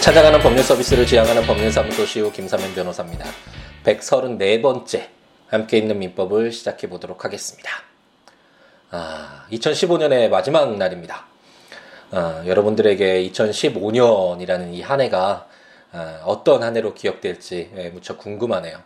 찾아가는 0.00 0.40
법률 0.40 0.64
서비스를 0.64 1.06
지향하는 1.06 1.42
법률사무소 1.46 2.06
시우 2.06 2.32
김사면 2.32 2.74
변호사입니다. 2.74 3.26
134번째 3.84 5.08
함께 5.48 5.78
있는 5.78 5.98
민법을 5.98 6.52
시작해 6.52 6.88
보도록 6.88 7.24
하겠습니다. 7.24 7.70
아, 8.90 9.44
2015년의 9.52 10.28
마지막 10.30 10.76
날입니다. 10.76 11.26
아, 12.12 12.42
여러분들에게 12.46 13.28
2015년이라는 13.30 14.72
이 14.74 14.80
한 14.82 15.00
해가 15.00 15.46
아, 15.92 16.22
어떤 16.24 16.62
한 16.62 16.76
해로 16.76 16.94
기억될지 16.94 17.70
예, 17.76 17.90
무척 17.90 18.18
궁금하네요. 18.18 18.78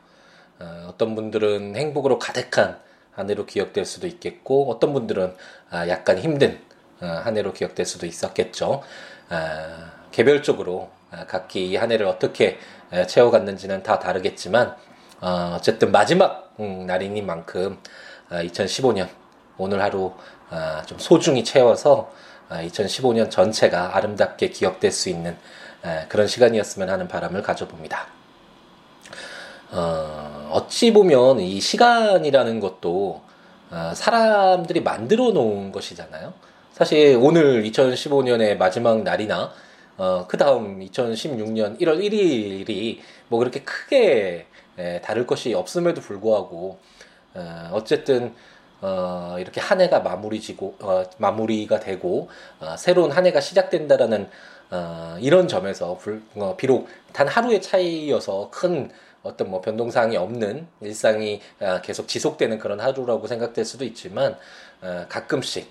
아, 0.59 0.87
어떤 0.89 1.15
분들은 1.15 1.77
행복으로 1.77 2.19
가득한 2.19 2.79
한 3.13 3.31
해로 3.31 3.47
기억될 3.47 3.85
수도 3.85 4.07
있겠고 4.09 4.71
어떤 4.71 4.93
분들은 4.93 5.37
아, 5.71 5.89
약간 5.89 6.19
힘든 6.19 6.59
아, 7.01 7.23
한 7.25 7.37
해로 7.37 7.53
기억될 7.53 7.87
수도 7.87 8.05
있었겠죠. 8.07 8.83
아, 9.29 9.93
개별적으로 10.11 10.91
아, 10.91 10.94
각기 11.29 11.71
이 11.71 11.77
한 11.77 11.91
해를 11.93 12.07
어떻게 12.07 12.59
채워갔는지는 13.09 13.83
다 13.83 13.99
다르겠지만 13.99 14.77
어, 15.21 15.57
어쨌든 15.57 15.91
마지막 15.93 16.55
음, 16.61 16.87
날이니만큼 16.87 17.79
2015년 18.31 19.09
오늘 19.59 19.83
하루 19.83 20.13
좀 20.87 20.99
소중히 20.99 21.45
채워서 21.45 22.11
2015년 22.51 23.31
전체가 23.31 23.97
아름답게 23.97 24.51
기억될 24.51 24.91
수 24.93 25.09
있는 25.09 25.37
그런 26.09 26.27
시간이었으면 26.27 26.91
하는 26.91 27.09
바람을 27.09 27.43
가져봅니다. 27.43 28.07
어, 29.73 30.51
어찌 30.53 30.93
보면 30.93 31.41
이 31.41 31.61
시간이라는 31.61 32.61
것도 32.61 33.23
어, 33.71 33.93
사람들이 33.95 34.81
만들어 34.83 35.31
놓은 35.31 35.73
것이잖아요. 35.73 36.33
사실 36.73 37.19
오늘 37.21 37.65
2015년의 37.65 38.57
마지막 38.57 39.03
날이나 39.03 39.53
어, 39.97 40.27
그 40.27 40.37
다음 40.37 40.81
2016년 40.81 41.81
1월 41.81 42.01
1일이 42.01 42.99
뭐 43.29 43.39
그렇게 43.39 43.63
크게 43.63 44.47
에, 44.79 45.01
다를 45.01 45.27
것이 45.27 45.55
없음에도 45.55 46.01
불구하고 46.01 46.79
어, 47.35 47.71
어쨌든 47.73 48.35
어, 48.81 49.37
이렇게 49.39 49.61
한 49.61 49.81
해가 49.81 50.01
마무리지고 50.01 50.77
어, 50.81 51.05
마무리가 51.19 51.81
되고 51.81 52.29
어, 52.61 52.77
새로운 52.77 53.13
한 53.13 53.27
해가 53.27 53.41
시작된다라는 53.41 54.29
어, 54.71 55.17
이런 55.21 55.47
점에서 55.47 55.97
불, 55.97 56.23
어, 56.35 56.57
비록 56.57 56.89
단 57.13 57.29
하루의 57.29 57.63
차이여서 57.63 58.51
큰 58.51 58.91
어떤 59.23 59.51
뭐 59.51 59.61
변동사항이 59.61 60.17
없는 60.17 60.67
일상이 60.81 61.41
어, 61.61 61.81
계속 61.83 62.09
지속되는 62.09 62.59
그런 62.59 62.81
하루라고 62.81 63.27
생각될 63.27 63.65
수도 63.65 63.85
있지만 63.85 64.37
어, 64.83 65.07
가끔씩 65.09 65.71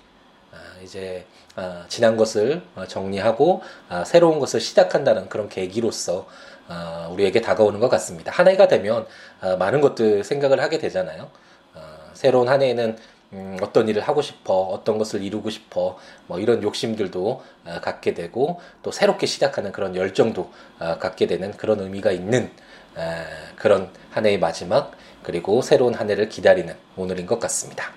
어, 0.52 0.56
이제 0.82 1.26
어, 1.26 1.43
지난 1.88 2.16
것을 2.16 2.62
어, 2.74 2.86
정리하고 2.86 3.62
어, 3.88 4.02
새로운 4.04 4.40
것을 4.40 4.60
시작한다는 4.60 5.28
그런 5.28 5.48
계기로서 5.48 6.26
어, 6.68 7.10
우리에게 7.12 7.40
다가오는 7.40 7.78
것 7.80 7.88
같습니다. 7.88 8.32
한 8.32 8.48
해가 8.48 8.68
되면 8.68 9.06
어, 9.40 9.56
많은 9.56 9.80
것들 9.80 10.24
생각을 10.24 10.60
하게 10.60 10.78
되잖아요. 10.78 11.30
어, 11.74 11.80
새로운 12.14 12.48
한 12.48 12.62
해에는 12.62 12.96
음, 13.32 13.56
어떤 13.62 13.88
일을 13.88 14.02
하고 14.02 14.22
싶어, 14.22 14.54
어떤 14.54 14.96
것을 14.96 15.22
이루고 15.22 15.50
싶어, 15.50 15.98
뭐 16.26 16.38
이런 16.38 16.62
욕심들도 16.62 17.42
어, 17.66 17.80
갖게 17.82 18.14
되고 18.14 18.60
또 18.82 18.90
새롭게 18.92 19.26
시작하는 19.26 19.72
그런 19.72 19.96
열정도 19.96 20.50
어, 20.78 20.98
갖게 20.98 21.26
되는 21.26 21.52
그런 21.52 21.80
의미가 21.80 22.12
있는 22.12 22.50
어, 22.96 23.24
그런 23.56 23.90
한 24.10 24.24
해의 24.26 24.38
마지막 24.38 24.92
그리고 25.22 25.62
새로운 25.62 25.94
한 25.94 26.10
해를 26.10 26.28
기다리는 26.28 26.74
오늘인 26.96 27.26
것 27.26 27.40
같습니다. 27.40 27.92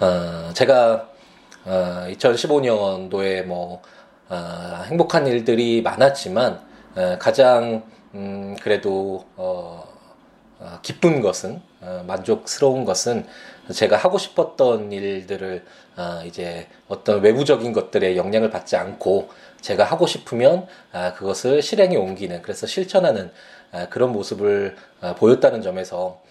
어, 0.00 0.52
제가 0.54 1.08
어, 1.64 2.06
2015년도에 2.08 3.44
뭐 3.44 3.82
어, 4.28 4.82
행복한 4.86 5.26
일들이 5.26 5.82
많았지만 5.82 6.60
어, 6.96 7.16
가장 7.18 7.82
음, 8.14 8.56
그래도 8.62 9.24
어, 9.36 9.84
어, 10.60 10.78
기쁜 10.82 11.20
것은 11.20 11.60
어, 11.80 12.04
만족스러운 12.06 12.84
것은 12.84 13.26
제가 13.72 13.96
하고 13.96 14.18
싶었던 14.18 14.90
일들을 14.92 15.64
어, 15.96 16.22
이제 16.24 16.68
어떤 16.88 17.20
외부적인 17.20 17.72
것들에 17.72 18.16
영향을 18.16 18.50
받지 18.50 18.76
않고 18.76 19.28
제가 19.60 19.84
하고 19.84 20.06
싶으면 20.06 20.66
아, 20.92 21.12
그것을 21.14 21.62
실행에 21.62 21.96
옮기는 21.96 22.42
그래서 22.42 22.66
실천하는 22.66 23.30
아, 23.72 23.88
그런 23.88 24.12
모습을 24.12 24.76
아, 25.00 25.14
보였다는 25.14 25.62
점에서 25.62 26.20
아, 26.24 26.27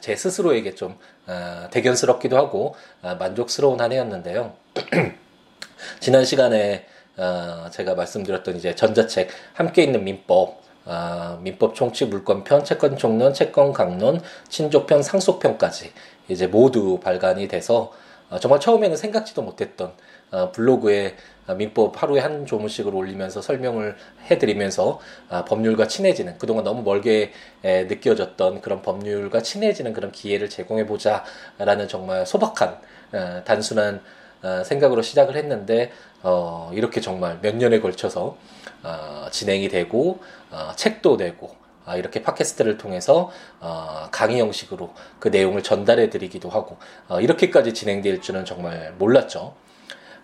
제 0.00 0.16
스스로에게 0.16 0.74
좀 0.74 0.98
아, 1.26 1.68
대견스럽기도 1.70 2.36
하고 2.36 2.74
아, 3.02 3.14
만족스러운 3.14 3.80
한 3.80 3.90
해였는데요. 3.90 4.54
지난 6.00 6.24
시간에 6.24 6.86
어, 7.16 7.68
제가 7.70 7.94
말씀드렸던 7.94 8.56
이제 8.56 8.74
전자책 8.74 9.30
함께 9.54 9.82
있는 9.82 10.04
민법 10.04 10.60
어, 10.84 11.38
민법 11.42 11.74
총칙 11.74 12.10
물권편 12.10 12.64
채권 12.64 12.96
총론 12.96 13.32
채권 13.32 13.72
강론 13.72 14.20
친족편 14.48 15.02
상속편까지 15.02 15.92
이제 16.28 16.46
모두 16.46 17.00
발간이 17.00 17.48
돼서 17.48 17.92
어, 18.30 18.38
정말 18.38 18.60
처음에는 18.60 18.96
생각지도 18.96 19.42
못했던 19.42 19.92
어, 20.30 20.52
블로그에 20.52 21.16
민법 21.52 22.02
하루에 22.02 22.20
한 22.20 22.46
조문씩을 22.46 22.94
올리면서 22.94 23.42
설명을 23.42 23.96
해드리면서 24.30 25.00
아, 25.28 25.44
법률과 25.44 25.88
친해지는 25.88 26.38
그동안 26.38 26.64
너무 26.64 26.82
멀게 26.82 27.32
에, 27.62 27.84
느껴졌던 27.84 28.62
그런 28.62 28.82
법률과 28.82 29.42
친해지는 29.42 29.92
그런 29.92 30.10
기회를 30.10 30.48
제공해 30.48 30.86
보자라는 30.86 31.88
정말 31.88 32.24
소박한 32.24 32.78
어, 33.12 33.42
단순한 33.44 34.00
어, 34.42 34.62
생각으로 34.64 35.02
시작을 35.02 35.36
했는데 35.36 35.92
어, 36.22 36.70
이렇게 36.72 37.00
정말 37.00 37.38
몇 37.42 37.56
년에 37.56 37.80
걸쳐서 37.80 38.36
어, 38.82 39.26
진행이 39.30 39.68
되고 39.68 40.20
어, 40.50 40.72
책도 40.76 41.16
아, 41.86 41.96
이렇게 41.96 42.22
팟캐스트를 42.22 42.78
통해서 42.78 43.30
어, 43.60 44.08
강의 44.10 44.40
형식으로 44.40 44.92
그 45.18 45.28
내용을 45.28 45.62
전달해 45.62 46.08
드리기도 46.08 46.48
하고 46.48 46.78
어, 47.08 47.20
이렇게까지 47.20 47.74
진행될 47.74 48.20
줄은 48.20 48.44
정말 48.44 48.94
몰랐죠. 48.98 49.54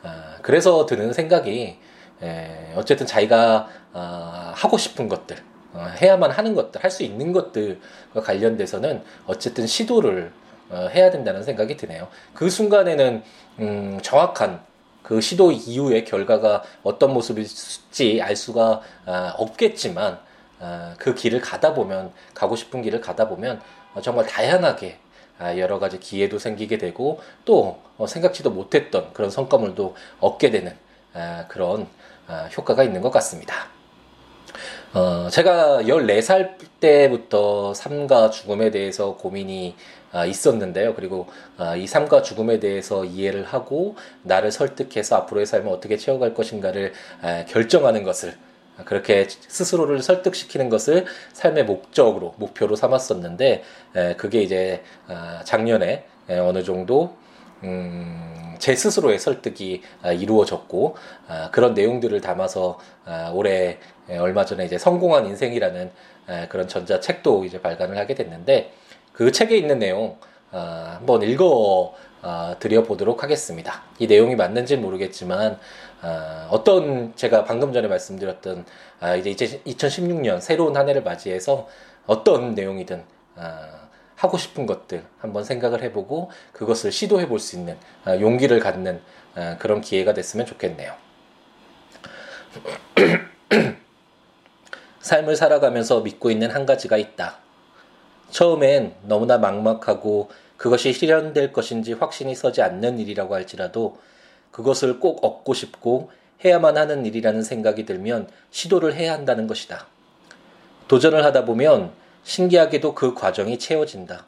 어, 0.03 0.09
그래서 0.43 0.87
드는 0.87 1.13
생각이 1.13 1.79
에, 2.23 2.73
어쨌든 2.77 3.07
자기가 3.07 3.69
어, 3.93 4.53
하고 4.55 4.79
싶은 4.79 5.09
것들 5.09 5.37
어, 5.73 5.87
해야만 6.01 6.31
하는 6.31 6.55
것들 6.55 6.83
할 6.83 6.91
수 6.91 7.03
있는 7.03 7.33
것들과 7.33 8.21
관련돼서는 8.23 9.03
어쨌든 9.27 9.67
시도를 9.67 10.33
어, 10.71 10.89
해야 10.93 11.11
된다는 11.11 11.43
생각이 11.43 11.77
드네요. 11.77 12.09
그 12.35 12.49
순간에는 12.51 13.23
음, 13.61 13.99
정확한 14.03 14.61
그 15.03 15.21
시도 15.21 15.51
이후의 15.51 16.05
결과가 16.05 16.63
어떤 16.83 17.13
모습일지 17.13 18.21
알 18.23 18.37
수가 18.37 18.81
어, 19.07 19.33
없겠지만 19.37 20.19
어, 20.61 20.95
그 20.99 21.15
길을 21.15 21.41
가다 21.41 21.75
보면 21.75 22.13
가고 22.35 22.55
싶은 22.55 22.83
길을 22.83 23.01
가다 23.01 23.29
보면 23.29 23.61
어, 23.95 24.01
정말 24.01 24.27
다양하게 24.27 24.97
아, 24.97 25.10
여러 25.57 25.79
가지 25.79 25.99
기회도 25.99 26.39
생기게 26.39 26.79
되고 26.79 27.21
또 27.45 27.81
어, 27.97 28.07
생각지도 28.07 28.51
못했던 28.51 29.13
그런 29.13 29.31
성과물도 29.31 29.95
얻게 30.21 30.51
되는 30.51 30.77
아, 31.15 31.47
그런 31.49 31.87
아, 32.27 32.49
효과가 32.57 32.85
있는 32.85 33.01
것 33.01 33.11
같습니다. 33.11 33.69
어, 34.93 35.29
제가 35.31 35.83
14살 35.83 36.57
때부터 36.81 37.75
삶과 37.75 38.31
죽음에 38.31 38.71
대해서 38.71 39.17
고민이 39.17 39.77
아, 40.13 40.27
있었는데요. 40.27 40.95
그리고 40.95 41.29
아, 41.57 41.77
이 41.77 41.87
삶과 41.87 42.23
죽음에 42.23 42.59
대해서 42.59 43.05
이해를 43.05 43.45
하고 43.45 43.97
나를 44.23 44.51
설득해서 44.51 45.17
앞으로의 45.17 45.47
삶을 45.47 45.73
어떻게 45.73 45.97
채워갈 45.97 46.35
것인가를 46.35 46.93
아, 47.23 47.45
결정하는 47.47 48.03
것을 48.03 48.35
그렇게 48.85 49.27
스스로를 49.29 50.03
설득시키는 50.03 50.69
것을 50.69 51.07
삶의 51.33 51.65
목적으로 51.65 52.35
목표로 52.37 52.77
삼았었는데 52.77 53.63
에, 53.97 54.17
그게 54.17 54.43
이제 54.43 54.83
아, 55.07 55.43
작년에 55.45 56.05
에, 56.29 56.39
어느 56.39 56.63
정도 56.63 57.15
음, 57.63 58.55
제 58.59 58.75
스스로의 58.75 59.19
설득이 59.19 59.83
아, 60.03 60.13
이루어졌고 60.13 60.97
아, 61.29 61.51
그런 61.51 61.75
내용들을 61.75 62.21
담아서 62.21 62.79
아, 63.05 63.31
올해 63.35 63.79
에, 64.09 64.19
얼마 64.19 64.45
전에 64.45 64.65
이제 64.65 64.79
성공한 64.79 65.27
인생이라는 65.27 65.91
에, 66.29 66.49
그런 66.49 66.69
전자 66.69 67.01
책도 67.01 67.45
이제 67.45 67.61
발간을 67.61 67.97
하게 67.99 68.15
됐는데 68.15 68.73
그 69.13 69.33
책에 69.33 69.57
있는 69.57 69.79
내용 69.79 70.19
아, 70.53 70.97
한번 70.99 71.23
읽어 71.23 71.95
아, 72.23 72.57
드려보도록 72.59 73.23
하겠습니다. 73.23 73.83
이 73.99 74.07
내용이 74.07 74.37
맞는지는 74.37 74.83
모르겠지만 74.83 75.59
아, 76.03 76.49
어떤 76.51 77.15
제가 77.17 77.45
방금 77.45 77.73
전에 77.73 77.89
말씀드렸던 77.89 78.65
아, 79.01 79.17
이제 79.17 79.33
2016년 79.65 80.41
새로운 80.41 80.77
한 80.77 80.89
해를 80.89 81.03
맞이해서 81.03 81.69
어떤 82.07 82.55
내용이든 82.55 83.03
아, 83.37 83.81
하고 84.17 84.37
싶은 84.37 84.67
것들 84.67 85.03
한번 85.19 85.45
생각을 85.45 85.83
해보고 85.83 86.31
그것을 86.53 86.93
시도해 86.93 87.27
볼 87.27 87.39
수 87.39 87.57
있는 87.57 87.79
아, 88.05 88.19
용기를 88.19 88.61
갖는 88.61 89.01
아, 89.35 89.57
그런 89.59 89.81
기회가 89.81 90.13
됐으면 90.13 90.45
좋겠네요. 90.45 90.93
삶을 95.01 95.37
살아가면서 95.37 96.01
믿고 96.01 96.31
있는 96.31 96.51
한 96.51 96.67
가지가 96.67 96.99
있다. 96.99 97.39
처음엔 98.31 98.95
너무나 99.03 99.39
막막하고 99.39 100.31
그것이 100.61 100.93
실현될 100.93 101.55
것인지 101.55 101.95
확신이 101.95 102.35
서지 102.35 102.61
않는 102.61 102.99
일이라고 102.99 103.35
할지라도 103.35 103.97
그것을 104.51 105.01
꼭 105.01 105.25
얻고 105.25 105.55
싶고 105.55 106.11
해야만 106.45 106.77
하는 106.77 107.07
일이라는 107.07 107.43
생각이 107.43 107.87
들면 107.87 108.29
시도를 108.51 108.95
해야 108.95 109.15
한다는 109.15 109.47
것이다. 109.47 109.87
도전을 110.87 111.25
하다 111.25 111.47
보면 111.47 111.93
신기하게도 112.25 112.95
그 112.95 113.15
과정이 113.15 113.59
채워진다. 113.59 114.27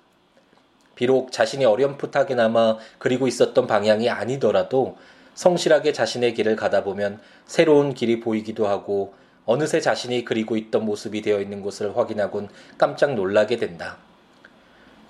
비록 0.95 1.33
자신이 1.33 1.67
어렴풋하게나마 1.67 2.79
그리고 2.99 3.29
있었던 3.29 3.67
방향이 3.67 4.09
아니더라도 4.09 4.97
성실하게 5.35 5.93
자신의 5.93 6.33
길을 6.33 6.57
가다 6.57 6.83
보면 6.83 7.21
새로운 7.45 7.93
길이 7.93 8.21
보이기도 8.21 8.67
하고 8.67 9.13
어느새 9.45 9.83
자신이 9.83 10.25
그리고 10.25 10.57
있던 10.57 10.87
모습이 10.87 11.21
되어 11.21 11.43
있는 11.43 11.61
곳을 11.61 11.95
확인하곤 11.95 12.49
깜짝 12.79 13.13
놀라게 13.17 13.59
된다. 13.59 13.99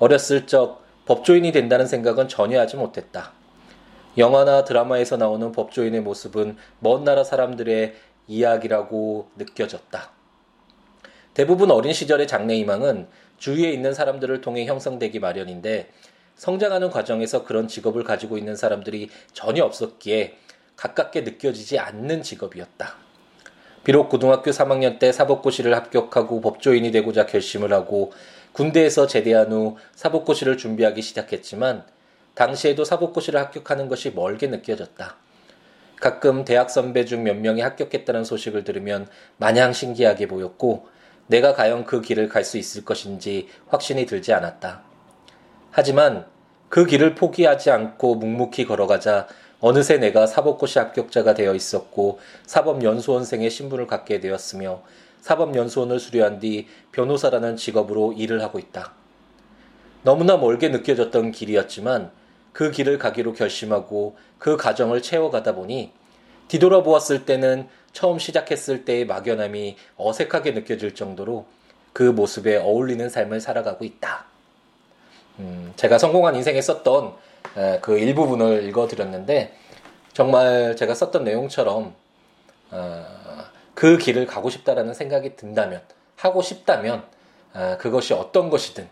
어렸을 0.00 0.48
적 0.48 0.81
법조인이 1.06 1.50
된다는 1.52 1.86
생각은 1.86 2.28
전혀 2.28 2.60
하지 2.60 2.76
못했다. 2.76 3.32
영화나 4.18 4.64
드라마에서 4.64 5.16
나오는 5.16 5.50
법조인의 5.52 6.02
모습은 6.02 6.56
먼 6.78 7.04
나라 7.04 7.24
사람들의 7.24 7.94
이야기라고 8.28 9.30
느껴졌다. 9.36 10.10
대부분 11.34 11.70
어린 11.70 11.92
시절의 11.92 12.28
장래희망은 12.28 13.08
주위에 13.38 13.70
있는 13.72 13.94
사람들을 13.94 14.40
통해 14.42 14.66
형성되기 14.66 15.18
마련인데 15.18 15.90
성장하는 16.36 16.90
과정에서 16.90 17.44
그런 17.44 17.68
직업을 17.68 18.04
가지고 18.04 18.38
있는 18.38 18.54
사람들이 18.54 19.08
전혀 19.32 19.64
없었기에 19.64 20.36
가깝게 20.76 21.22
느껴지지 21.22 21.78
않는 21.78 22.22
직업이었다. 22.22 22.96
비록 23.84 24.08
고등학교 24.08 24.50
3학년 24.50 24.98
때 24.98 25.10
사법고시를 25.10 25.74
합격하고 25.74 26.40
법조인이 26.40 26.92
되고자 26.92 27.26
결심을 27.26 27.72
하고 27.72 28.12
군대에서 28.52 29.06
제대한 29.06 29.50
후 29.52 29.76
사법고시를 29.94 30.58
준비하기 30.58 31.00
시작했지만 31.02 31.84
당시에도 32.34 32.84
사법고시를 32.84 33.40
합격하는 33.40 33.88
것이 33.88 34.10
멀게 34.10 34.46
느껴졌다. 34.46 35.16
가끔 36.00 36.44
대학 36.44 36.70
선배 36.70 37.04
중 37.04 37.22
몇 37.22 37.36
명이 37.36 37.60
합격했다는 37.60 38.24
소식을 38.24 38.64
들으면 38.64 39.06
마냥 39.36 39.72
신기하게 39.72 40.26
보였고 40.28 40.88
내가 41.28 41.54
과연 41.54 41.84
그 41.84 42.00
길을 42.02 42.28
갈 42.28 42.44
수 42.44 42.58
있을 42.58 42.84
것인지 42.84 43.48
확신이 43.68 44.06
들지 44.06 44.32
않았다. 44.32 44.82
하지만 45.70 46.26
그 46.68 46.84
길을 46.86 47.14
포기하지 47.14 47.70
않고 47.70 48.16
묵묵히 48.16 48.66
걸어가자 48.66 49.28
어느새 49.60 49.98
내가 49.98 50.26
사법고시 50.26 50.78
합격자가 50.80 51.34
되어 51.34 51.54
있었고 51.54 52.18
사법연수원생의 52.46 53.48
신분을 53.48 53.86
갖게 53.86 54.18
되었으며 54.18 54.82
사법연수원을 55.22 55.98
수료한 55.98 56.38
뒤 56.40 56.68
변호사라는 56.90 57.56
직업으로 57.56 58.12
일을 58.12 58.42
하고 58.42 58.58
있다. 58.58 58.92
너무나 60.02 60.36
멀게 60.36 60.68
느껴졌던 60.68 61.30
길이었지만 61.30 62.10
그 62.52 62.70
길을 62.70 62.98
가기로 62.98 63.32
결심하고 63.32 64.16
그 64.38 64.56
과정을 64.56 65.00
채워가다 65.00 65.54
보니 65.54 65.92
뒤돌아보았을 66.48 67.24
때는 67.24 67.68
처음 67.92 68.18
시작했을 68.18 68.84
때의 68.84 69.06
막연함이 69.06 69.76
어색하게 69.96 70.50
느껴질 70.52 70.94
정도로 70.94 71.46
그 71.92 72.02
모습에 72.02 72.56
어울리는 72.56 73.08
삶을 73.08 73.40
살아가고 73.40 73.84
있다. 73.84 74.24
음, 75.38 75.72
제가 75.76 75.98
성공한 75.98 76.34
인생에 76.34 76.60
썼던 76.60 77.12
에, 77.56 77.78
그 77.80 77.98
일부분을 77.98 78.64
읽어드렸는데 78.64 79.56
정말 80.12 80.74
제가 80.76 80.94
썼던 80.94 81.24
내용처럼 81.24 81.94
어, 82.70 83.21
그 83.82 83.98
길을 83.98 84.26
가고 84.26 84.48
싶다라는 84.48 84.94
생각이 84.94 85.34
든다면 85.34 85.80
하고 86.14 86.40
싶다면 86.40 87.02
어, 87.52 87.76
그것이 87.80 88.14
어떤 88.14 88.48
것이든 88.48 88.86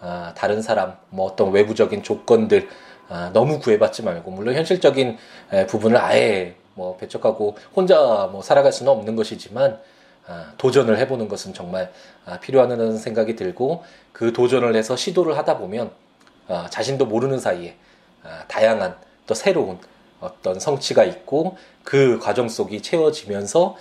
어, 0.00 0.32
다른 0.36 0.62
사람 0.62 0.96
뭐 1.08 1.26
어떤 1.26 1.50
외부적인 1.50 2.04
조건들 2.04 2.68
어, 3.08 3.30
너무 3.32 3.58
구애받지 3.58 4.04
말고 4.04 4.30
물론 4.30 4.54
현실적인 4.54 5.18
에, 5.52 5.66
부분을 5.66 5.96
아예 5.96 6.54
뭐 6.74 6.96
배척하고 6.96 7.56
혼자 7.74 8.28
뭐 8.30 8.40
살아갈 8.40 8.70
수는 8.70 8.92
없는 8.92 9.16
것이지만 9.16 9.80
아, 10.28 10.52
도전을 10.58 10.96
해보는 10.98 11.26
것은 11.26 11.52
정말 11.52 11.92
아, 12.24 12.38
필요하다는 12.38 12.98
생각이 12.98 13.34
들고 13.34 13.82
그 14.12 14.32
도전을 14.32 14.76
해서 14.76 14.94
시도를 14.94 15.36
하다 15.38 15.58
보면 15.58 15.90
아, 16.46 16.68
자신도 16.70 17.06
모르는 17.06 17.40
사이에 17.40 17.74
다양한 18.46 18.94
또 19.26 19.34
새로운 19.34 19.80
어떤 20.20 20.60
성취가 20.60 21.04
있고 21.04 21.56
그 21.82 22.18
과정 22.18 22.48
속이 22.48 22.82
채워지면서 22.82 23.76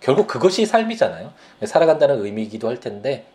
결국 0.00 0.26
그것이 0.26 0.66
삶이잖아요. 0.66 1.32
살아간다는 1.64 2.24
의미이기도 2.24 2.68
할 2.68 2.80
텐데 2.80 3.26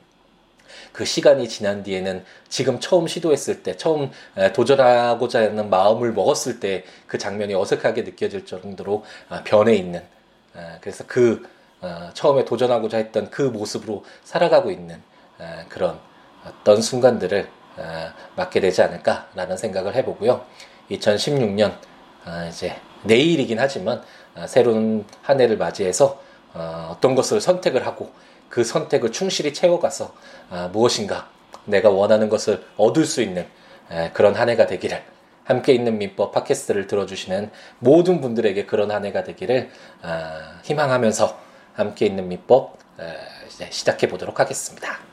그 0.92 1.06
시간이 1.06 1.50
지난 1.50 1.84
뒤에는 1.84 2.24
지금 2.50 2.80
처음 2.80 3.08
시도했을 3.08 3.64
때, 3.64 3.76
처음 3.78 4.12
도전하고자 4.54 5.42
하는 5.42 5.70
마음을 5.70 6.14
먹었을 6.14 6.60
때 6.60 6.84
그 7.14 7.20
장면이 7.20 7.54
어색하게 7.54 8.02
느껴질 8.02 8.48
정도로 8.48 9.06
아, 9.30 9.44
변해 9.44 9.76
있는, 9.76 10.02
그래서 10.82 11.04
그 11.06 11.48
어, 11.80 12.10
처음에 12.16 12.44
도전하고자 12.44 12.98
했던 12.98 13.30
그 13.30 13.44
모습으로 13.44 14.04
살아가고 14.24 14.72
있는 14.72 15.00
그런 15.70 16.00
어떤 16.44 16.82
순간들을 16.82 17.48
맞게 18.36 18.62
되지 18.62 18.82
않을까라는 18.82 19.58
생각을 19.58 19.94
해보고요. 19.94 20.44
2016년 20.90 21.72
아, 21.72 21.80
이제 22.50 22.76
내일이긴 23.04 23.60
하지만 23.60 24.02
아, 24.36 24.48
새로운 24.48 25.06
한 25.22 25.40
해를 25.40 25.58
맞이해서 25.58 26.22
어, 26.54 26.90
어떤 26.92 27.16
것을 27.16 27.42
선택을 27.42 27.86
하고 27.86 28.12
그 28.50 28.64
선택을 28.64 29.12
충실히 29.12 29.54
채워가서 29.54 30.14
아, 30.50 30.70
무엇인가 30.72 31.30
내가 31.66 31.90
원하는 31.90 32.30
것을 32.30 32.64
얻을 32.78 33.06
수 33.06 33.22
있는 33.22 33.48
에, 33.92 34.12
그런 34.14 34.36
한 34.36 34.50
해가 34.50 34.68
되기를 34.68 35.04
함께 35.44 35.74
있는 35.74 35.98
민법 35.98 36.32
팟캐스트를 36.32 36.88
들어주시는 36.88 37.52
모든 37.80 38.22
분들에게 38.22 38.66
그런 38.66 38.92
한 38.92 39.06
해가 39.06 39.24
되기를 39.24 39.70
아, 40.02 40.60
희망하면서 40.64 41.40
함께 41.74 42.06
있는 42.06 42.28
민법 42.28 42.78
시작해 43.72 44.08
보도록 44.08 44.40
하겠습니다. 44.40 45.13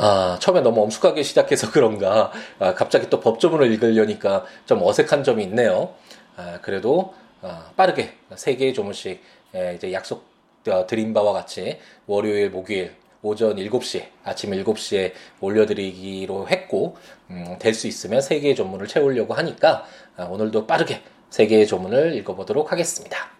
아, 0.00 0.38
처음에 0.40 0.60
너무 0.60 0.80
엄숙하게 0.82 1.24
시작해서 1.24 1.70
그런가 1.72 2.30
아, 2.60 2.72
갑자기 2.74 3.10
또 3.10 3.18
법조문을 3.20 3.70
읽으려니까 3.72 4.44
좀 4.64 4.80
어색한 4.82 5.24
점이 5.24 5.42
있네요. 5.44 5.94
아, 6.36 6.60
그래도 6.62 7.14
아, 7.42 7.70
빠르게 7.76 8.14
세 8.36 8.54
개의 8.54 8.74
조문씩 8.74 9.20
에, 9.54 9.74
이제 9.74 9.92
약속 9.92 10.26
어, 10.68 10.86
드린 10.86 11.12
바와 11.14 11.32
같이 11.32 11.78
월요일, 12.06 12.50
목요일 12.50 12.94
오전 13.22 13.56
7시, 13.56 14.04
아침 14.22 14.50
7시에 14.52 15.12
올려드리기로 15.40 16.48
했고, 16.48 16.96
음, 17.30 17.56
될 17.58 17.74
수 17.74 17.88
있으면 17.88 18.20
3개의 18.20 18.54
조문을 18.54 18.86
채우려고 18.86 19.34
하니까, 19.34 19.84
아, 20.16 20.24
오늘도 20.24 20.66
빠르게 20.68 21.02
3개의 21.30 21.66
조문을 21.66 22.14
읽어보도록 22.16 22.70
하겠습니다. 22.70 23.37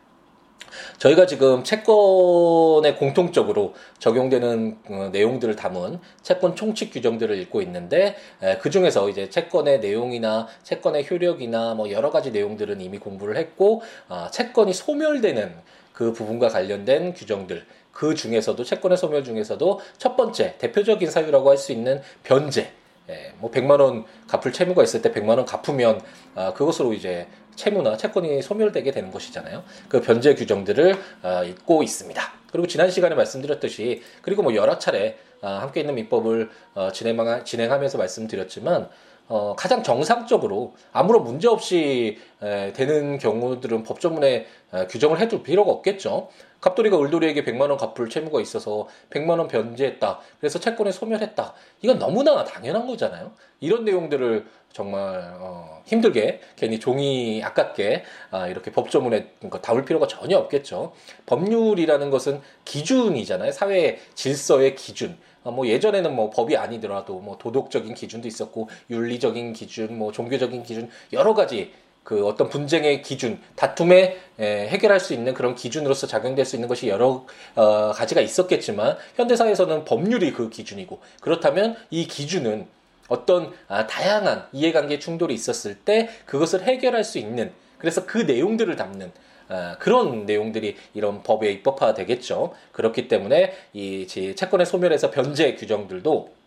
저희가 0.99 1.27
지금 1.27 1.65
채권에 1.65 2.95
공통적으로 2.95 3.75
적용되는 3.99 4.79
어, 4.89 5.09
내용들을 5.13 5.57
담은 5.57 6.01
채권 6.23 6.57
총칙 6.57 6.93
규정들을 6.93 7.37
읽고 7.39 7.63
있는데 7.63 8.17
그 8.61 8.71
중에서 8.71 9.09
이제 9.09 9.29
채권의 9.31 9.81
내용이나 9.81 10.47
채권의 10.63 11.07
효력이나 11.11 11.75
뭐 11.75 11.91
여러 11.91 12.11
가지 12.11 12.31
내용들은 12.31 12.81
이미 12.81 12.99
공부를 12.99 13.37
했고 13.37 13.83
아, 14.09 14.31
채권이 14.31 14.73
소멸되는 14.73 15.55
그 15.93 16.13
부분과 16.13 16.49
관련된 16.49 17.15
규정들 17.15 17.65
그 17.93 18.15
중에서도 18.15 18.63
채권의 18.63 18.97
소멸 18.97 19.25
중에서도 19.25 19.81
첫 19.99 20.17
번째 20.17 20.55
대표적인 20.59 21.11
사유라고 21.11 21.51
할 21.51 21.57
수 21.59 21.73
있는 21.73 22.01
변제 22.23 22.73
예, 23.11 23.33
뭐 23.39 23.51
100만 23.51 23.81
원 23.81 24.05
갚을 24.29 24.53
채무가 24.53 24.83
있을 24.83 25.01
때 25.01 25.11
100만 25.11 25.31
원 25.31 25.45
갚으면 25.45 26.01
아, 26.35 26.53
그것으로 26.53 26.93
이제 26.93 27.27
채무나 27.59 27.97
채권이 27.97 28.41
소멸되게 28.41 28.93
되는 28.93 29.11
것이잖아요. 29.11 29.65
그 29.89 30.01
변제 30.01 30.37
규정들을 30.37 30.97
아, 31.23 31.43
읽고 31.43 31.83
있습니다. 31.83 32.23
그리고 32.51 32.67
지난 32.67 32.91
시간에 32.91 33.15
말씀드렸듯이 33.17 34.01
그리고 34.23 34.43
뭐 34.43 34.55
여러 34.55 34.79
차례 34.79 35.19
아, 35.43 35.59
함께 35.59 35.81
있는 35.81 35.97
민법을 35.97 36.51
어, 36.75 36.93
진행, 36.93 37.19
진행하면서 37.45 37.99
말씀드렸지만 37.99 38.89
어, 39.27 39.55
가장 39.59 39.83
정상적으로 39.83 40.75
아무런 40.93 41.25
문제 41.25 41.49
없이 41.49 42.19
에, 42.41 42.73
되는 42.73 43.19
경우들은 43.19 43.83
법조문에 43.83 44.47
에, 44.73 44.87
규정을 44.87 45.19
해둘 45.19 45.43
필요가 45.43 45.71
없겠죠. 45.73 46.31
갑돌이가 46.61 46.99
을돌이에게 47.01 47.45
100만 47.45 47.71
원 47.71 47.77
갚을 47.77 48.09
채무가 48.09 48.41
있어서 48.41 48.89
100만 49.11 49.39
원 49.39 49.49
변제했다. 49.49 50.21
그래서 50.41 50.59
채권을 50.59 50.93
소멸했다. 50.93 51.55
이건 51.83 51.99
너무나 51.99 52.45
당연한 52.45 52.87
거잖아요. 52.87 53.33
이런 53.61 53.85
내용들을 53.85 54.47
정말 54.73 55.35
어, 55.41 55.83
힘들게 55.87 56.41
괜히 56.57 56.79
종이 56.79 57.43
아깝게 57.43 58.05
아, 58.31 58.47
이렇게 58.49 58.71
법조문에 58.71 59.35
담을 59.63 59.85
필요가 59.85 60.07
전혀 60.07 60.37
없겠죠. 60.37 60.93
법률이라는 61.27 62.11
것은 62.11 62.41
기준이잖아요. 62.65 63.53
사회 63.53 63.99
질서의 64.15 64.75
기준. 64.75 65.17
어, 65.45 65.51
뭐 65.51 65.67
예전에는 65.67 66.15
뭐 66.15 66.31
법이 66.31 66.57
아니더라도 66.57 67.21
뭐 67.21 67.39
도덕적인 67.39 67.95
기준도 67.95 68.29
있었고 68.29 68.69
윤리적인 68.91 69.53
기준, 69.53 69.97
뭐 69.97 70.13
종교적인 70.13 70.63
기준 70.63 70.91
여러 71.13 71.35
가지 71.35 71.73
그 72.09 72.27
어떤 72.27 72.49
분쟁의 72.49 73.03
기준, 73.03 73.39
다툼에 73.55 74.17
해결할 74.41 74.99
수 74.99 75.13
있는 75.13 75.35
그런 75.35 75.55
기준으로서 75.55 76.07
작용될 76.07 76.47
수 76.47 76.57
있는 76.57 76.67
것이 76.67 76.89
여러 76.89 77.27
어, 77.55 77.93
가지가 77.93 78.23
있었겠지만 78.23 78.97
현대사에서는 79.17 79.85
법률이 79.85 80.33
그 80.33 80.49
기준이고 80.49 81.01
그렇다면 81.21 81.77
이 81.91 82.07
기준은 82.07 82.67
어떤 83.09 83.53
아, 83.69 83.87
다양한 83.87 84.47
이해관계 84.53 84.99
충돌이 84.99 85.35
있었을 85.35 85.75
때 85.75 86.09
그것을 86.25 86.63
해결할 86.63 87.05
수 87.05 87.19
있는 87.19 87.53
그래서 87.77 88.07
그 88.07 88.17
내용들을 88.17 88.75
담는 88.75 89.13
어, 89.51 89.75
그런 89.79 90.25
내용들이 90.25 90.77
이런 90.95 91.23
법에 91.23 91.53
입법화 91.53 91.93
되겠죠. 91.93 92.55
그렇기 92.73 93.09
때문에 93.09 93.53
이 93.75 94.07
채권의 94.07 94.65
소멸에서 94.65 95.11
변제 95.11 95.57
규정들도 95.57 96.38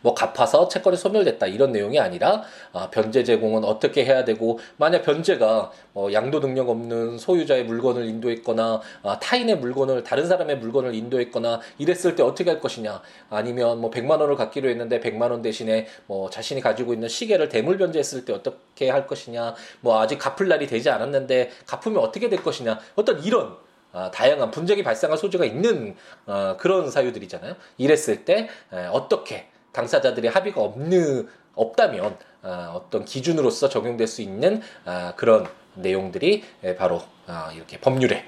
뭐 0.00 0.14
갚아서 0.14 0.68
채권이 0.68 0.96
소멸됐다 0.96 1.46
이런 1.46 1.72
내용이 1.72 1.98
아니라 1.98 2.42
아, 2.72 2.90
변제 2.90 3.24
제공은 3.24 3.64
어떻게 3.64 4.04
해야 4.04 4.24
되고 4.24 4.58
만약 4.76 5.02
변제가 5.02 5.70
뭐 5.92 6.12
양도 6.12 6.40
능력 6.40 6.68
없는 6.68 7.18
소유자의 7.18 7.64
물건을 7.64 8.06
인도했거나 8.06 8.80
아, 9.02 9.18
타인의 9.18 9.58
물건을 9.58 10.04
다른 10.04 10.26
사람의 10.26 10.58
물건을 10.58 10.94
인도했거나 10.94 11.60
이랬을 11.78 12.16
때 12.16 12.22
어떻게 12.22 12.50
할 12.50 12.60
것이냐? 12.60 13.02
아니면 13.30 13.80
뭐 13.80 13.90
100만 13.90 14.20
원을 14.20 14.36
갖기로 14.36 14.68
했는데 14.68 15.00
100만 15.00 15.30
원 15.30 15.42
대신에 15.42 15.86
뭐 16.06 16.30
자신이 16.30 16.60
가지고 16.60 16.92
있는 16.92 17.08
시계를 17.08 17.48
대물 17.48 17.78
변제했을 17.78 18.24
때 18.24 18.32
어떻게 18.32 18.90
할 18.90 19.06
것이냐? 19.06 19.54
뭐 19.80 20.00
아직 20.00 20.18
갚을 20.18 20.48
날이 20.48 20.66
되지 20.66 20.90
않았는데 20.90 21.50
갚으면 21.66 22.02
어떻게 22.02 22.28
될 22.28 22.42
것이냐? 22.42 22.78
어떤 22.96 23.22
이런 23.22 23.56
어, 23.92 24.10
다양한 24.10 24.50
분쟁이 24.50 24.82
발생할 24.82 25.18
소지가 25.18 25.44
있는 25.44 25.94
어, 26.26 26.56
그런 26.58 26.90
사유들이잖아요. 26.90 27.56
이랬을 27.76 28.24
때 28.24 28.48
에, 28.72 28.86
어떻게 28.86 29.48
당사자들의 29.72 30.30
합의가 30.30 30.60
없는 30.60 31.28
없다면 31.54 32.16
어, 32.42 32.72
어떤 32.76 33.04
기준으로서 33.04 33.68
적용될 33.68 34.06
수 34.06 34.22
있는 34.22 34.62
어, 34.84 35.12
그런 35.16 35.46
내용들이 35.74 36.44
바로 36.78 37.02
어, 37.26 37.48
이렇게 37.54 37.78
법률에 37.78 38.24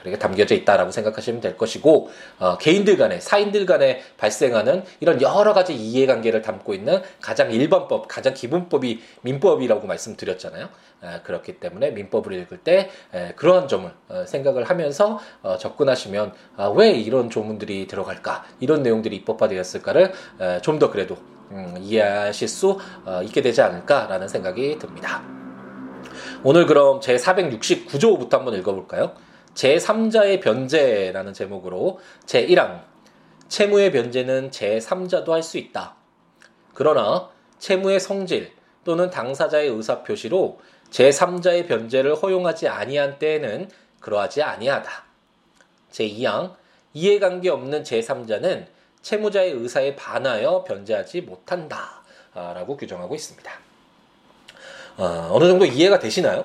그렇게 0.00 0.18
담겨져 0.18 0.54
있다라고 0.54 0.90
생각하시면 0.90 1.40
될 1.40 1.56
것이고 1.56 2.10
어, 2.38 2.58
개인들 2.58 2.96
간에 2.96 3.20
사인들 3.20 3.66
간에 3.66 4.02
발생하는 4.18 4.84
이런 5.00 5.20
여러 5.22 5.52
가지 5.54 5.74
이해관계를 5.74 6.42
담고 6.42 6.74
있는 6.74 7.00
가장 7.20 7.50
일반법, 7.50 8.06
가장 8.08 8.34
기본법이 8.34 9.02
민법이라고 9.22 9.86
말씀드렸잖아요. 9.86 10.68
에, 11.02 11.20
그렇기 11.22 11.54
때문에 11.54 11.90
민법을 11.90 12.32
읽을 12.34 12.58
때 12.58 12.90
에, 13.12 13.32
그러한 13.36 13.68
점을 13.68 13.90
어, 14.08 14.24
생각을 14.26 14.64
하면서 14.64 15.18
어, 15.42 15.56
접근하시면 15.58 16.32
아, 16.56 16.68
왜 16.68 16.90
이런 16.90 17.30
조문들이 17.30 17.86
들어갈까, 17.86 18.44
이런 18.60 18.82
내용들이 18.82 19.16
입법화되었을까를 19.16 20.12
좀 20.62 20.74
더 20.78 20.90
그래도 20.90 21.16
음, 21.50 21.76
이해하실 21.80 22.48
수 22.48 22.78
어, 23.04 23.22
있게 23.22 23.42
되지 23.42 23.62
않을까라는 23.62 24.26
생각이 24.28 24.78
듭니다. 24.78 25.22
오늘 26.42 26.66
그럼 26.66 27.00
제 27.00 27.16
469조부터 27.16 28.32
한번 28.32 28.54
읽어볼까요? 28.54 29.12
제3자의 29.54 30.40
변제라는 30.40 31.32
제목으로 31.32 32.00
제1항 32.26 32.82
채무의 33.48 33.92
변제는 33.92 34.50
제3자도 34.50 35.28
할 35.28 35.42
수 35.42 35.58
있다. 35.58 35.94
그러나 36.74 37.30
채무의 37.58 38.00
성질 38.00 38.52
또는 38.84 39.10
당사자의 39.10 39.68
의사 39.68 40.02
표시로 40.02 40.60
제3자의 40.90 41.66
변제를 41.68 42.14
허용하지 42.16 42.68
아니한 42.68 43.18
때에는 43.18 43.70
그러하지 44.00 44.42
아니하다. 44.42 44.90
제2항 45.92 46.54
이해관계 46.92 47.48
없는 47.50 47.82
제3자는 47.82 48.66
채무자의 49.02 49.52
의사에 49.52 49.96
반하여 49.96 50.64
변제하지 50.64 51.22
못한다. 51.22 52.02
라고 52.34 52.76
규정하고 52.76 53.14
있습니다. 53.14 53.52
어, 54.96 55.28
어느 55.30 55.46
정도 55.46 55.64
이해가 55.64 55.98
되시나요? 55.98 56.44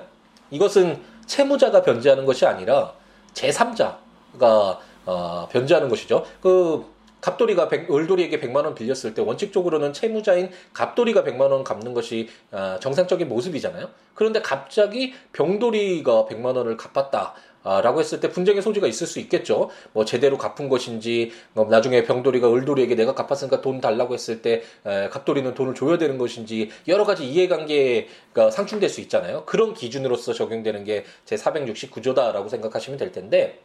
이것은 0.50 1.02
채무자가 1.26 1.82
변제하는 1.82 2.26
것이 2.26 2.46
아니라 2.46 2.94
제3자가 3.34 4.78
어, 5.06 5.48
변제하는 5.50 5.88
것이죠. 5.88 6.24
그 6.40 6.84
갑돌이가 7.20 7.68
백, 7.68 7.90
을돌이에게 7.90 8.40
100만 8.40 8.64
원 8.64 8.74
빌렸을 8.74 9.14
때 9.14 9.22
원칙적으로는 9.22 9.92
채무자인 9.92 10.50
갑돌이가 10.72 11.22
100만 11.22 11.50
원 11.50 11.64
갚는 11.64 11.94
것이 11.94 12.28
어, 12.50 12.78
정상적인 12.80 13.28
모습이잖아요. 13.28 13.88
그런데 14.14 14.40
갑자기 14.40 15.12
병돌이가 15.32 16.26
100만 16.26 16.56
원을 16.56 16.76
갚았다. 16.76 17.34
아, 17.62 17.80
라고 17.82 18.00
했을 18.00 18.20
때 18.20 18.30
분쟁의 18.30 18.62
소지가 18.62 18.86
있을 18.86 19.06
수 19.06 19.18
있겠죠. 19.20 19.70
뭐 19.92 20.04
제대로 20.04 20.38
갚은 20.38 20.68
것인지, 20.68 21.32
뭐 21.52 21.66
나중에 21.66 22.04
병돌이가 22.04 22.52
을돌이에게 22.52 22.94
내가 22.94 23.14
갚았으니까 23.14 23.60
돈 23.60 23.80
달라고 23.80 24.14
했을 24.14 24.40
때 24.42 24.62
에, 24.86 25.08
갑돌이는 25.08 25.54
돈을 25.54 25.74
줘야 25.74 25.98
되는 25.98 26.16
것인지 26.18 26.70
여러 26.88 27.04
가지 27.04 27.26
이해관계가 27.28 28.50
상충될 28.50 28.88
수 28.88 29.00
있잖아요. 29.02 29.44
그런 29.44 29.74
기준으로서 29.74 30.32
적용되는 30.32 30.84
게 30.84 31.04
제 31.24 31.36
469조다라고 31.36 32.48
생각하시면 32.48 32.98
될 32.98 33.12
텐데 33.12 33.60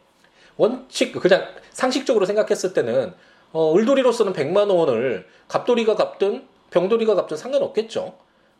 원칙 0.56 1.12
그냥 1.12 1.44
상식적으로 1.72 2.26
생각했을 2.26 2.72
때는 2.72 3.12
어, 3.52 3.74
을돌이로서는 3.76 4.32
100만 4.32 4.70
원을 4.70 5.26
갑돌이가 5.48 5.94
갚든 5.96 6.46
병돌이가 6.70 7.14
갚든 7.14 7.36
상관없겠죠. 7.36 8.14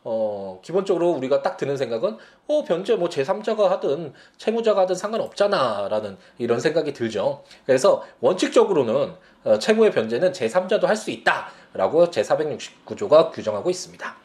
어, 0.09 0.61
기본적으로 0.63 1.11
우리가 1.11 1.43
딱 1.43 1.57
드는 1.57 1.77
생각은, 1.77 2.17
어, 2.47 2.65
변제 2.65 2.95
뭐 2.95 3.09
제3자가 3.09 3.65
하든 3.71 4.13
채무자가 4.39 4.83
하든 4.83 4.95
상관없잖아. 4.95 5.89
라는 5.89 6.17
이런 6.39 6.61
생각이 6.61 6.93
들죠. 6.93 7.43
그래서 7.67 8.05
원칙적으로는 8.21 9.15
어, 9.43 9.59
채무의 9.59 9.91
변제는 9.91 10.31
제3자도 10.31 10.85
할 10.85 10.97
수 10.97 11.11
있다. 11.11 11.49
라고 11.75 12.09
제469조가 12.09 13.33
규정하고 13.33 13.69
있습니다. 13.69 14.17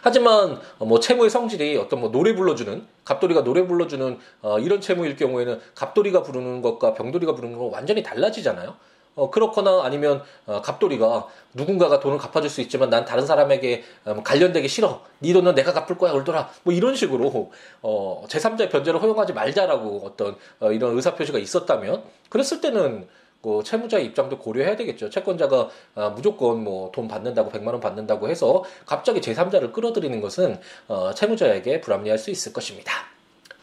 하지만 0.00 0.58
어, 0.78 0.86
뭐 0.86 0.98
채무의 0.98 1.28
성질이 1.28 1.76
어떤 1.76 2.00
뭐 2.00 2.10
노래 2.10 2.34
불러주는 2.34 2.86
갑돌이가 3.04 3.44
노래 3.44 3.66
불러주는 3.66 4.18
어, 4.40 4.58
이런 4.58 4.80
채무일 4.80 5.16
경우에는 5.16 5.60
갑돌이가 5.74 6.22
부르는 6.22 6.62
것과 6.62 6.94
병돌이가 6.94 7.34
부르는 7.34 7.58
건 7.58 7.70
완전히 7.70 8.02
달라지잖아요. 8.02 8.74
어, 9.16 9.30
그렇거나 9.30 9.82
아니면 9.82 10.22
어, 10.44 10.60
갑돌이가 10.62 11.26
누군가가 11.54 11.98
돈을 12.00 12.18
갚아줄 12.18 12.48
수 12.50 12.60
있지만 12.60 12.90
난 12.90 13.04
다른 13.04 13.26
사람에게 13.26 13.82
어, 14.04 14.14
뭐 14.14 14.22
관련되기 14.22 14.68
싫어. 14.68 15.02
네 15.18 15.32
돈은 15.32 15.54
내가 15.54 15.72
갚을 15.72 15.98
거야, 15.98 16.12
울더라. 16.12 16.50
뭐 16.62 16.72
이런 16.74 16.94
식으로 16.94 17.50
어, 17.82 18.24
제3자의 18.28 18.70
변제를 18.70 19.02
허용하지 19.02 19.32
말자라고 19.32 20.02
어떤 20.04 20.36
어, 20.60 20.70
이런 20.70 20.94
의사표시가 20.94 21.38
있었다면 21.38 22.04
그랬을 22.28 22.60
때는 22.60 23.08
그 23.42 23.62
채무자의 23.64 24.04
입장도 24.06 24.38
고려해야 24.38 24.76
되겠죠. 24.76 25.08
채권자가 25.08 25.68
어, 25.94 26.10
무조건 26.14 26.62
뭐 26.62 26.90
돈 26.92 27.08
받는다고 27.08 27.50
100만 27.50 27.68
원 27.68 27.80
받는다고 27.80 28.28
해서 28.28 28.64
갑자기 28.84 29.20
제3자를 29.20 29.72
끌어들이는 29.72 30.20
것은 30.20 30.60
어, 30.88 31.14
채무자에게 31.14 31.80
불합리할 31.80 32.18
수 32.18 32.30
있을 32.30 32.52
것입니다. 32.52 33.15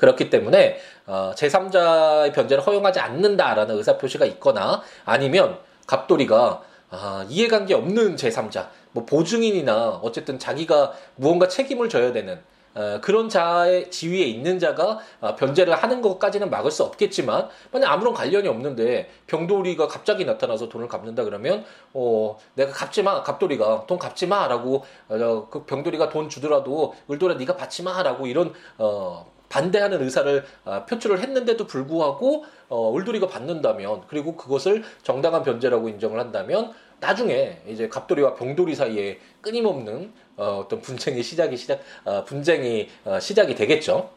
그렇기 0.03 0.29
때문에 0.29 0.79
어, 1.07 1.31
제3자의 1.33 2.33
변제를 2.33 2.61
허용하지 2.67 2.99
않는다라는 2.99 3.77
의사표시가 3.77 4.25
있거나 4.25 4.81
아니면 5.05 5.57
갑돌이가 5.87 6.61
아, 6.89 7.25
이해관계 7.29 7.73
없는 7.73 8.17
제3자, 8.17 8.67
뭐 8.91 9.05
보증인이나 9.05 10.01
어쨌든 10.03 10.37
자기가 10.37 10.91
무언가 11.15 11.47
책임을 11.47 11.87
져야 11.87 12.11
되는 12.11 12.41
어, 12.75 12.99
그런 13.01 13.29
자의 13.29 13.89
지위에 13.89 14.23
있는 14.25 14.59
자가 14.59 14.99
어, 15.21 15.35
변제를 15.35 15.73
하는 15.73 16.01
것까지는 16.01 16.49
막을 16.49 16.69
수 16.69 16.83
없겠지만 16.83 17.47
만약 17.71 17.93
아무런 17.93 18.13
관련이 18.13 18.49
없는데 18.49 19.09
병돌이가 19.27 19.87
갑자기 19.87 20.25
나타나서 20.25 20.67
돈을 20.67 20.89
갚는다 20.89 21.23
그러면 21.23 21.63
어 21.93 22.37
내가 22.55 22.73
갚지 22.73 23.03
마 23.03 23.23
갑돌이가. 23.23 23.85
돈 23.87 23.97
갚지 23.97 24.27
마라고 24.27 24.83
어, 25.07 25.47
그 25.49 25.63
병돌이가 25.63 26.09
돈 26.09 26.27
주더라도 26.27 26.93
을돌아 27.09 27.35
네가 27.35 27.55
받지 27.55 27.83
마라고 27.83 28.27
이런 28.27 28.53
어 28.77 29.32
반대하는 29.53 30.01
의사를 30.01 30.43
어, 30.65 30.83
표출을 30.89 31.19
했는데도 31.19 31.67
불구하고 31.67 32.43
어, 32.69 32.89
울돌이가 32.89 33.27
받는다면 33.27 34.01
그리고 34.07 34.35
그것을 34.35 34.83
정당한 35.03 35.43
변제라고 35.43 35.89
인정을 35.89 36.19
한다면 36.19 36.73
나중에 36.99 37.61
이제 37.67 37.87
갑돌이와 37.87 38.33
병돌이 38.33 38.73
사이에 38.73 39.19
끊임없는 39.41 40.11
어, 40.37 40.63
어떤 40.65 40.81
분쟁이 40.81 41.21
시작이 41.21 41.55
시작 41.55 41.81
어, 42.03 42.25
분쟁이 42.25 42.89
어, 43.05 43.19
시작이 43.19 43.53
되겠죠. 43.53 44.09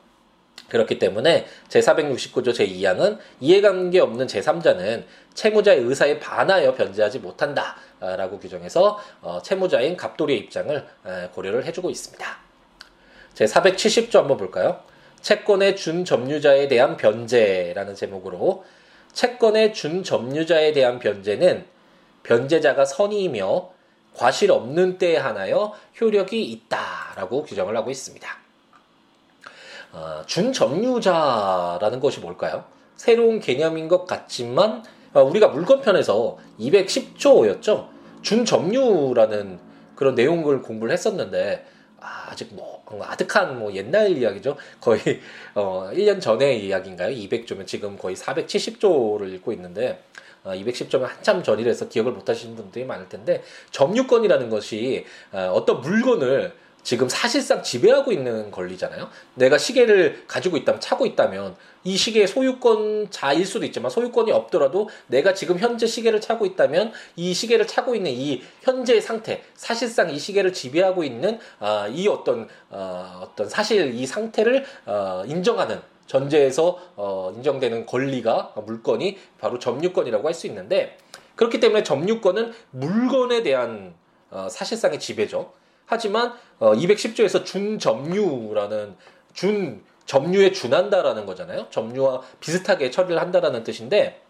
그렇기 0.70 0.98
때문에 0.98 1.46
제469조 1.68 2.48
제2항은 2.48 3.18
이해관계 3.40 4.00
없는 4.00 4.26
제3자는 4.26 5.04
채무자의 5.34 5.80
의사에 5.80 6.18
반하여 6.18 6.74
변제하지 6.74 7.18
못한다. 7.20 7.76
라고 7.98 8.38
규정해서 8.38 8.98
어, 9.22 9.40
채무자인 9.42 9.96
갑돌이의 9.96 10.38
입장을 10.40 10.86
고려를 11.32 11.64
해주고 11.64 11.88
있습니다. 11.88 12.26
제470조 13.34 14.16
한번 14.16 14.36
볼까요? 14.36 14.80
채권의 15.20 15.76
준점유자에 15.76 16.68
대한 16.68 16.96
변제라는 16.96 17.94
제목으로 17.94 18.64
채권의 19.12 19.74
준점유자에 19.74 20.72
대한 20.72 20.98
변제는 20.98 21.64
변제자가 22.22 22.84
선의이며 22.84 23.70
과실 24.14 24.50
없는 24.50 24.98
때에 24.98 25.16
한하여 25.16 25.74
효력이 26.00 26.42
있다라고 26.42 27.44
규정을 27.44 27.76
하고 27.76 27.90
있습니다. 27.90 28.28
어, 29.92 30.22
준점유자라는 30.26 32.00
것이 32.00 32.20
뭘까요? 32.20 32.64
새로운 32.96 33.40
개념인 33.40 33.88
것 33.88 34.06
같지만 34.06 34.84
어, 35.12 35.22
우리가 35.22 35.48
물건편에서 35.48 36.38
210조였죠. 36.60 37.88
준점유라는 38.22 39.58
그런 39.94 40.14
내용을 40.14 40.62
공부를 40.62 40.92
했었는데 40.92 41.64
아직 42.00 42.54
뭐 42.54 42.82
아득한 43.02 43.58
뭐 43.58 43.72
옛날 43.72 44.16
이야기죠. 44.16 44.56
거의 44.80 45.00
어 45.54 45.90
1년 45.92 46.20
전의 46.20 46.64
이야기인가요? 46.66 47.14
200조면 47.14 47.66
지금 47.66 47.96
거의 47.96 48.16
470조를 48.16 49.32
읽고 49.34 49.52
있는데 49.52 50.02
어, 50.44 50.52
210조면 50.52 51.02
한참 51.02 51.42
전이라서 51.42 51.88
기억을 51.88 52.12
못 52.12 52.28
하시는 52.28 52.54
분들이 52.54 52.84
많을 52.84 53.08
텐데 53.08 53.42
점유권이라는 53.72 54.48
것이 54.48 55.04
어, 55.32 55.52
어떤 55.54 55.80
물건을 55.80 56.54
지금 56.82 57.08
사실상 57.08 57.64
지배하고 57.64 58.12
있는 58.12 58.52
권리잖아요. 58.52 59.10
내가 59.34 59.58
시계를 59.58 60.22
가지고 60.28 60.56
있다면 60.56 60.80
차고 60.80 61.04
있다면 61.04 61.56
이 61.86 61.96
시계의 61.96 62.26
소유권자일 62.26 63.46
수도 63.46 63.64
있지만 63.64 63.90
소유권이 63.90 64.32
없더라도 64.32 64.88
내가 65.06 65.34
지금 65.34 65.56
현재 65.56 65.86
시계를 65.86 66.20
차고 66.20 66.44
있다면 66.44 66.92
이 67.14 67.32
시계를 67.32 67.68
차고 67.68 67.94
있는 67.94 68.10
이 68.10 68.42
현재의 68.62 69.00
상태 69.00 69.44
사실상 69.54 70.10
이 70.10 70.18
시계를 70.18 70.52
지배하고 70.52 71.04
있는 71.04 71.38
아, 71.60 71.86
이 71.86 72.08
어떤 72.08 72.48
어, 72.70 73.20
어떤 73.22 73.48
사실 73.48 73.94
이 73.94 74.04
상태를 74.04 74.64
어, 74.84 75.22
인정하는 75.26 75.80
전제에서 76.08 76.78
어, 76.96 77.32
인정되는 77.36 77.86
권리가 77.86 78.54
물건이 78.66 79.18
바로 79.38 79.58
점유권이라고 79.60 80.26
할 80.26 80.34
수 80.34 80.48
있는데 80.48 80.98
그렇기 81.36 81.60
때문에 81.60 81.84
점유권은 81.84 82.52
물건에 82.72 83.44
대한 83.44 83.94
어, 84.30 84.48
사실상의 84.50 84.98
지배죠. 84.98 85.52
하지만 85.86 86.34
어, 86.58 86.72
210조에서 86.72 87.44
준점유라는 87.44 88.96
준 89.32 89.84
점유에 90.06 90.52
준한다라는 90.52 91.26
거잖아요. 91.26 91.66
점유와 91.70 92.22
비슷하게 92.40 92.90
처리를 92.90 93.20
한다라는 93.20 93.64
뜻인데 93.64 94.22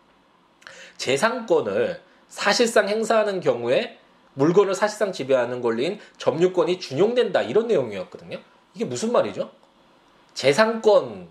재산권을 0.96 2.00
사실상 2.28 2.88
행사하는 2.88 3.40
경우에 3.40 3.98
물건을 4.34 4.74
사실상 4.74 5.12
지배하는 5.12 5.62
권리인 5.62 5.98
점유권이 6.18 6.80
준용된다 6.80 7.42
이런 7.42 7.68
내용이었거든요. 7.68 8.38
이게 8.74 8.84
무슨 8.84 9.12
말이죠? 9.12 9.50
재산권은 10.34 11.28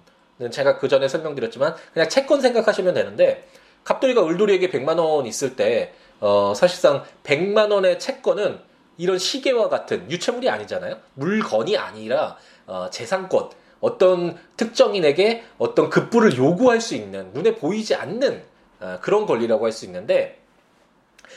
제가 0.51 0.77
그 0.77 0.87
전에 0.87 1.07
설명드렸지만 1.07 1.75
그냥 1.93 2.09
채권 2.09 2.41
생각하시면 2.41 2.93
되는데 2.93 3.47
갑돌이가 3.83 4.25
을돌이에게 4.25 4.69
100만 4.69 4.97
원 4.97 5.25
있을 5.27 5.55
때 5.55 5.93
어, 6.19 6.53
사실상 6.55 7.03
100만 7.23 7.71
원의 7.71 7.99
채권은 7.99 8.59
이런 8.97 9.19
시계와 9.19 9.69
같은 9.69 10.09
유체물이 10.09 10.49
아니잖아요. 10.49 10.97
물건이 11.13 11.77
아니라 11.77 12.37
어, 12.65 12.89
재산권, 12.89 13.49
어떤 13.81 14.37
특정인에게 14.57 15.43
어떤 15.57 15.89
급부를 15.89 16.37
요구할 16.37 16.81
수 16.81 16.95
있는 16.95 17.31
눈에 17.33 17.55
보이지 17.55 17.95
않는 17.95 18.43
어, 18.79 18.97
그런 19.01 19.25
권리라고 19.25 19.65
할 19.65 19.71
수 19.71 19.85
있는데 19.85 20.39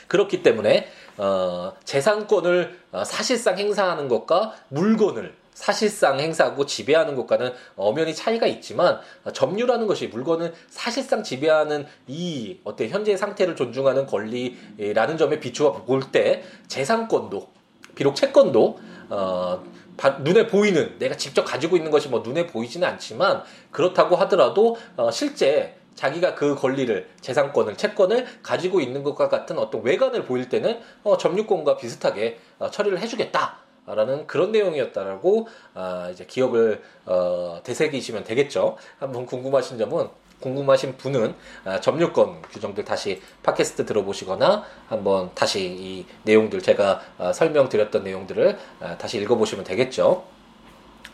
그렇기 0.07 0.43
때문에 0.43 0.87
어, 1.17 1.73
재산권을 1.83 2.79
어, 2.91 3.03
사실상 3.03 3.57
행사하는 3.57 4.07
것과 4.07 4.55
물건을 4.69 5.35
사실상 5.53 6.21
행사하고 6.21 6.65
지배하는 6.65 7.15
것과는 7.15 7.51
엄연히 7.75 8.15
차이가 8.15 8.47
있지만 8.47 8.99
어, 9.25 9.31
점유라는 9.31 9.87
것이 9.87 10.07
물건을 10.07 10.53
사실상 10.69 11.21
지배하는 11.23 11.85
이 12.07 12.59
어떤 12.63 12.87
현재의 12.87 13.17
상태를 13.17 13.55
존중하는 13.55 14.05
권리라는 14.05 15.17
점에 15.17 15.39
비추어 15.39 15.83
볼 15.83 16.11
때 16.11 16.43
재산권도 16.67 17.49
비록 17.95 18.15
채권도 18.15 18.79
어, 19.09 19.63
눈에 20.21 20.47
보이는 20.47 20.97
내가 20.97 21.15
직접 21.15 21.43
가지고 21.43 21.75
있는 21.75 21.91
것이 21.91 22.09
뭐 22.09 22.21
눈에 22.21 22.47
보이지는 22.47 22.87
않지만 22.87 23.43
그렇다고 23.71 24.15
하더라도 24.15 24.77
어, 24.95 25.11
실제 25.11 25.75
자기가 25.95 26.35
그 26.35 26.55
권리를 26.55 27.09
재산권을 27.19 27.75
채권을 27.75 28.25
가지고 28.41 28.79
있는 28.79 29.03
것과 29.03 29.27
같은 29.27 29.57
어떤 29.59 29.83
외관을 29.83 30.23
보일 30.23 30.47
때는 30.47 30.79
어, 31.03 31.17
점유권과 31.17 31.75
비슷하게 31.75 32.39
어, 32.57 32.69
처리를 32.69 32.99
해주겠다. 32.99 33.59
라는 33.85 34.27
그런 34.27 34.51
내용이었다라고 34.51 35.47
아, 35.73 36.09
이제 36.11 36.23
기억을 36.25 36.81
어, 37.05 37.59
되새기시면 37.63 38.23
되겠죠. 38.23 38.77
한번 38.99 39.25
궁금하신 39.25 39.79
점은 39.79 40.07
궁금하신 40.39 40.97
분은 40.97 41.35
아, 41.65 41.79
점유권 41.79 42.43
규정들 42.43 42.85
다시 42.85 43.21
팟캐스트 43.43 43.85
들어보시거나 43.85 44.63
한번 44.87 45.31
다시 45.35 45.65
이 45.65 46.05
내용들 46.23 46.61
제가 46.61 47.01
아, 47.17 47.33
설명드렸던 47.33 48.03
내용들을 48.03 48.57
아, 48.79 48.97
다시 48.97 49.17
읽어보시면 49.19 49.65
되겠죠. 49.65 50.23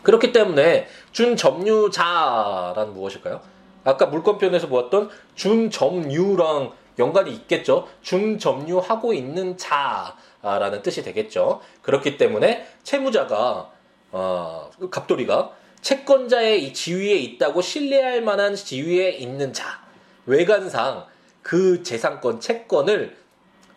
그렇기 0.02 0.32
때문에 0.32 0.86
준점유자란 1.12 2.92
무엇일까요? 2.94 3.40
아까 3.84 4.06
물권편에서 4.06 4.68
보았던 4.68 5.10
준점유랑 5.34 6.72
연관이 6.98 7.32
있겠죠. 7.32 7.88
준점유하고 8.02 9.12
있는 9.12 9.56
자라는 9.56 10.82
뜻이 10.82 11.02
되겠죠. 11.02 11.60
그렇기 11.82 12.16
때문에 12.16 12.66
채무자가 12.82 13.70
어, 14.12 14.70
갑돌이가 14.90 15.50
채권자의 15.86 16.64
이 16.64 16.72
지위에 16.72 17.14
있다고 17.14 17.62
신뢰할 17.62 18.20
만한 18.20 18.56
지위에 18.56 19.10
있는 19.10 19.52
자 19.52 19.84
외관상 20.26 21.06
그 21.42 21.84
재산권 21.84 22.40
채권을 22.40 23.16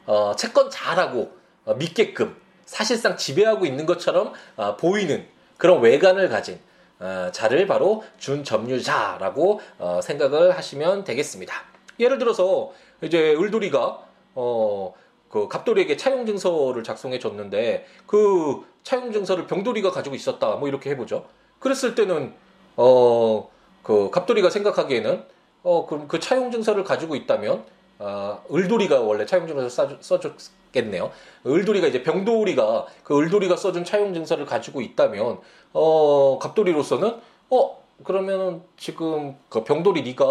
어, 0.08 0.36
채권자라고 0.36 1.32
어, 1.66 1.74
믿게끔 1.76 2.36
사실상 2.66 3.16
지배하고 3.16 3.68
있는 3.68 3.86
것처럼 3.86 4.34
어, 4.56 4.76
보이는 4.76 5.28
그런 5.58 5.82
외관을 5.82 6.30
가진 6.30 6.60
어, 6.98 7.30
자를 7.32 7.68
바로 7.68 8.04
준점유자라고 8.18 9.62
어, 9.78 10.00
생각을 10.02 10.58
하시면 10.58 11.04
되겠습니다. 11.04 11.64
예를 12.00 12.18
들어서 12.18 12.72
이제 13.04 13.36
을돌이가 13.36 14.04
어, 14.34 14.96
그 15.30 15.48
갑돌이에게 15.48 15.96
차용 15.96 16.26
증서를 16.26 16.84
작성해 16.84 17.20
줬는데 17.20 17.86
그 18.08 18.66
차용 18.82 19.12
증서를 19.12 19.46
병돌이가 19.46 19.92
가지고 19.92 20.16
있었다. 20.16 20.56
뭐 20.56 20.68
이렇게 20.68 20.90
해보죠. 20.90 21.28
그랬을 21.60 21.96
때는 21.96 22.34
어 22.76 23.50
그 23.90 24.12
갑돌이가 24.12 24.52
생각하기에는 24.52 25.24
어 25.64 25.86
그럼 25.88 26.08
그 26.08 26.20
차용 26.20 26.52
증서를 26.52 26.84
가지고 26.84 27.16
있다면 27.16 27.64
아 27.98 28.40
을돌이가 28.54 29.00
원래 29.02 29.26
차용 29.26 29.48
증서를 29.48 29.70
써줬겠네요. 30.00 31.12
을돌이가 31.48 31.88
이제 31.88 32.04
병돌이가 32.04 32.86
그 33.04 33.18
을돌이가 33.18 33.56
써준 33.56 33.84
차용 33.84 34.14
증서를 34.14 34.46
가지고 34.46 34.82
있다면 34.82 35.40
어 35.74 36.38
갑돌이로서는 36.40 37.16
어 37.50 37.84
그러면은 38.04 38.62
지금 38.78 39.36
그 39.50 39.64
병돌이 39.64 40.04
네가 40.04 40.26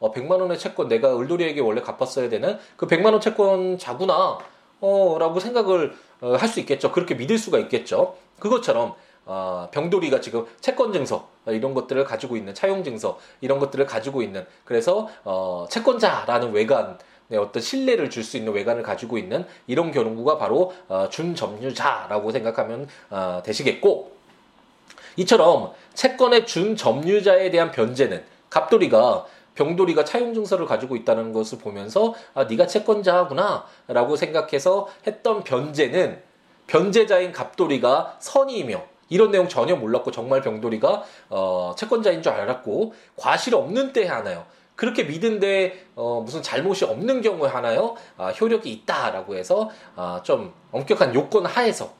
어 0.00 0.12
100만 0.12 0.40
원의 0.40 0.58
채권 0.58 0.88
내가 0.88 1.16
을돌이에게 1.16 1.60
원래 1.60 1.80
갚았어야 1.82 2.28
되는 2.28 2.58
그 2.76 2.88
100만 2.88 3.12
원 3.12 3.20
채권 3.20 3.78
자구나 3.78 4.38
어라고 4.80 5.38
생각을 5.38 5.94
어, 6.20 6.34
할 6.34 6.48
수 6.48 6.58
있겠죠. 6.60 6.90
그렇게 6.90 7.14
믿을 7.14 7.38
수가 7.38 7.58
있겠죠. 7.60 8.16
그것처럼 8.40 8.94
어, 9.26 9.68
병돌이가 9.70 10.20
지금 10.20 10.46
채권 10.60 10.92
증서 10.92 11.28
이런 11.46 11.74
것들을 11.74 12.04
가지고 12.04 12.36
있는 12.36 12.54
차용 12.54 12.84
증서 12.84 13.18
이런 13.40 13.58
것들을 13.58 13.86
가지고 13.86 14.22
있는 14.22 14.46
그래서 14.64 15.08
어, 15.24 15.66
채권자라는 15.70 16.52
외관 16.52 16.98
네, 17.28 17.38
어떤 17.38 17.62
신뢰를 17.62 18.10
줄 18.10 18.22
수 18.22 18.36
있는 18.36 18.52
외관을 18.52 18.82
가지고 18.82 19.16
있는 19.18 19.46
이런 19.66 19.92
경우가 19.92 20.38
바로 20.38 20.72
어, 20.88 21.08
준점유자라고 21.10 22.30
생각하면 22.32 22.88
어, 23.10 23.42
되시겠고 23.44 24.12
이처럼 25.16 25.72
채권의 25.94 26.46
준점유자에 26.46 27.50
대한 27.50 27.70
변제는 27.70 28.24
갑돌이가 28.50 29.26
병돌이가 29.54 30.04
차용 30.04 30.34
증서를 30.34 30.66
가지고 30.66 30.96
있다는 30.96 31.32
것을 31.32 31.58
보면서 31.58 32.14
아 32.34 32.44
네가 32.44 32.66
채권자구나라고 32.66 34.16
생각해서 34.16 34.88
했던 35.06 35.44
변제는 35.44 36.20
변제자인 36.66 37.32
갑돌이가 37.32 38.16
선의이며 38.18 38.93
이런 39.08 39.30
내용 39.30 39.48
전혀 39.48 39.76
몰랐고 39.76 40.10
정말 40.10 40.40
병돌이가 40.40 41.02
어, 41.30 41.74
채권자인 41.76 42.22
줄 42.22 42.32
알았고 42.32 42.94
과실 43.16 43.54
없는 43.54 43.92
때 43.92 44.06
하나요. 44.06 44.46
그렇게 44.76 45.04
믿은데 45.04 45.86
어, 45.94 46.20
무슨 46.24 46.42
잘못이 46.42 46.84
없는 46.84 47.22
경우에 47.22 47.48
하나요? 47.48 47.96
아, 48.16 48.30
효력이 48.30 48.70
있다라고 48.72 49.36
해서 49.36 49.70
아, 49.94 50.20
좀 50.24 50.52
엄격한 50.72 51.14
요건 51.14 51.46
하에서 51.46 51.94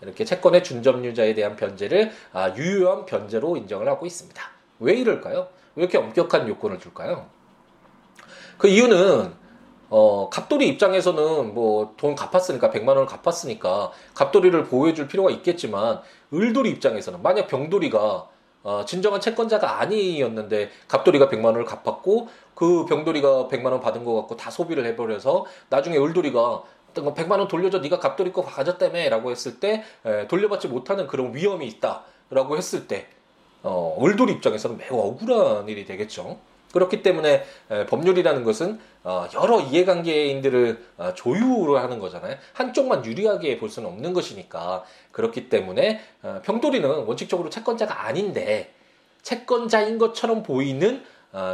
이렇게 0.00 0.24
채권의 0.24 0.62
준점유자에 0.64 1.34
대한 1.34 1.56
변제를 1.56 2.12
아, 2.32 2.54
유효한 2.56 3.04
변제로 3.04 3.56
인정을 3.56 3.88
하고 3.88 4.06
있습니다. 4.06 4.42
왜 4.78 4.94
이럴까요? 4.94 5.48
왜 5.74 5.82
이렇게 5.82 5.98
엄격한 5.98 6.48
요건을 6.48 6.78
줄까요? 6.78 7.26
그 8.56 8.68
이유는 8.68 9.39
어, 9.90 10.30
갑돌이 10.30 10.68
입장에서는 10.68 11.52
뭐 11.52 11.94
돈 11.96 12.14
갚았으니까 12.14 12.70
100만 12.70 12.88
원을 12.88 13.06
갚았으니까 13.06 13.90
갑돌이를 14.14 14.64
보호해 14.64 14.94
줄 14.94 15.08
필요가 15.08 15.30
있겠지만 15.30 16.00
을돌이 16.32 16.70
입장에서는 16.70 17.22
만약 17.22 17.48
병돌이가 17.48 18.28
어, 18.62 18.84
진정한 18.86 19.20
채권자가 19.20 19.80
아니었는데 19.80 20.70
갑돌이가 20.88 21.28
100만 21.28 21.46
원을 21.46 21.64
갚았고 21.64 22.28
그 22.54 22.84
병돌이가 22.86 23.48
100만 23.50 23.66
원 23.72 23.80
받은 23.80 24.04
거 24.04 24.14
갖고 24.14 24.36
다 24.36 24.50
소비를 24.50 24.84
해버려서 24.86 25.46
나중에 25.70 25.96
을돌이가 25.98 26.62
100만 26.94 27.38
원 27.38 27.48
돌려줘 27.48 27.78
네가 27.78 27.98
갑돌이 27.98 28.32
거 28.32 28.42
가졌다며 28.42 29.08
라고 29.08 29.30
했을 29.30 29.60
때 29.60 29.82
에, 30.04 30.26
돌려받지 30.28 30.68
못하는 30.68 31.06
그런 31.06 31.34
위험이 31.34 31.66
있다 31.68 32.04
라고 32.30 32.56
했을 32.56 32.86
때 32.86 33.08
어, 33.62 33.96
을돌이 34.02 34.32
입장에서는 34.34 34.76
매우 34.78 34.98
억울한 34.98 35.68
일이 35.68 35.84
되겠죠. 35.84 36.38
그렇기 36.72 37.02
때문에 37.02 37.44
법률이라는 37.88 38.44
것은 38.44 38.78
어, 39.02 39.26
여러 39.34 39.60
이해관계인들을 39.60 40.84
어, 40.98 41.14
조율을 41.14 41.82
하는 41.82 41.98
거잖아요. 41.98 42.36
한쪽만 42.52 43.04
유리하게 43.04 43.58
볼 43.58 43.70
수는 43.70 43.88
없는 43.88 44.12
것이니까 44.12 44.84
그렇기 45.12 45.48
때문에 45.48 46.00
어, 46.22 46.40
병돌이는 46.44 46.88
원칙적으로 47.04 47.48
채권자가 47.48 48.06
아닌데 48.06 48.72
채권자인 49.22 49.98
것처럼 49.98 50.42
보이는 50.42 51.04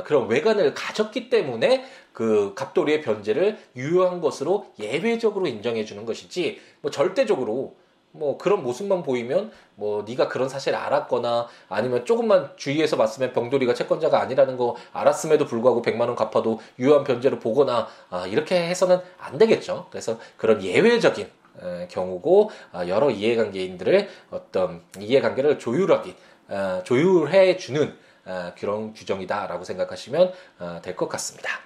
그런 0.04 0.28
외관을 0.28 0.72
가졌기 0.72 1.28
때문에 1.28 1.84
그 2.12 2.54
갑돌이의 2.54 3.02
변제를 3.02 3.58
유효한 3.74 4.20
것으로 4.20 4.72
예외적으로 4.78 5.46
인정해 5.46 5.84
주는 5.84 6.06
것이지 6.06 6.60
뭐 6.80 6.90
절대적으로 6.90 7.76
뭐 8.18 8.38
그런 8.38 8.62
모습만 8.62 9.02
보이면 9.02 9.52
뭐 9.74 10.04
네가 10.06 10.28
그런 10.28 10.48
사실을 10.48 10.78
알았거나 10.78 11.48
아니면 11.68 12.04
조금만 12.04 12.50
주의해서 12.56 12.96
봤으면 12.96 13.32
병돌이가 13.32 13.74
채권자가 13.74 14.20
아니라는 14.20 14.56
거 14.56 14.76
알았음에도 14.92 15.46
불구하고 15.46 15.82
100만 15.82 16.00
원 16.00 16.16
갚아도 16.16 16.60
유효한 16.78 17.04
변제로 17.04 17.38
보거나 17.38 17.88
아, 18.10 18.26
이렇게 18.26 18.56
해서는 18.68 18.98
안 19.18 19.38
되겠죠. 19.38 19.86
그래서 19.90 20.18
그런 20.36 20.62
예외적인 20.62 21.30
에, 21.62 21.88
경우고 21.88 22.50
아, 22.72 22.86
여러 22.88 23.10
이해관계인들을 23.10 24.08
어떤 24.30 24.82
이해관계를 24.98 25.58
조율하기 25.58 26.14
아, 26.48 26.82
조율해 26.84 27.56
주는 27.56 27.96
아, 28.24 28.52
그런 28.58 28.92
규정이다라고 28.92 29.64
생각하시면 29.64 30.32
아, 30.58 30.80
될것 30.82 31.08
같습니다. 31.10 31.60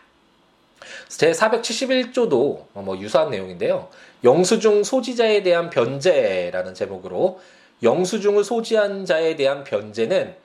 제 1.08 1.32
471조도 1.32 2.64
뭐 2.72 2.98
유사한 2.98 3.30
내용인데요. 3.30 3.88
영수증 4.24 4.85
소지자에 4.85 5.42
대한 5.42 5.70
변제라는 5.70 6.74
제목으로 6.74 7.40
영수증을 7.83 8.44
소지한 8.44 9.06
자에 9.06 9.37
대한 9.37 9.64
변제는 9.64 10.37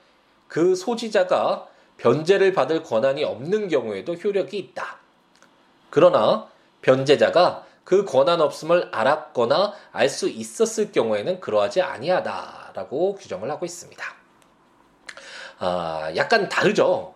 그 0.48 0.74
소지자가 0.74 1.66
변제를 1.98 2.52
받을 2.52 2.82
권한이 2.82 3.24
없는 3.24 3.68
경우에도 3.68 4.14
효력이 4.14 4.58
있다. 4.58 4.98
그러나 5.90 6.46
변제자가 6.82 7.64
그 7.84 8.04
권한 8.04 8.40
없음을 8.40 8.88
알았거나 8.92 9.72
알 9.92 10.08
수 10.08 10.28
있었을 10.28 10.92
경우에는 10.92 11.40
그러하지 11.40 11.82
아니하다라고 11.82 13.14
규정을 13.16 13.50
하고 13.50 13.64
있습니다. 13.64 14.04
아, 15.58 16.12
약간 16.16 16.48
다르죠. 16.48 17.14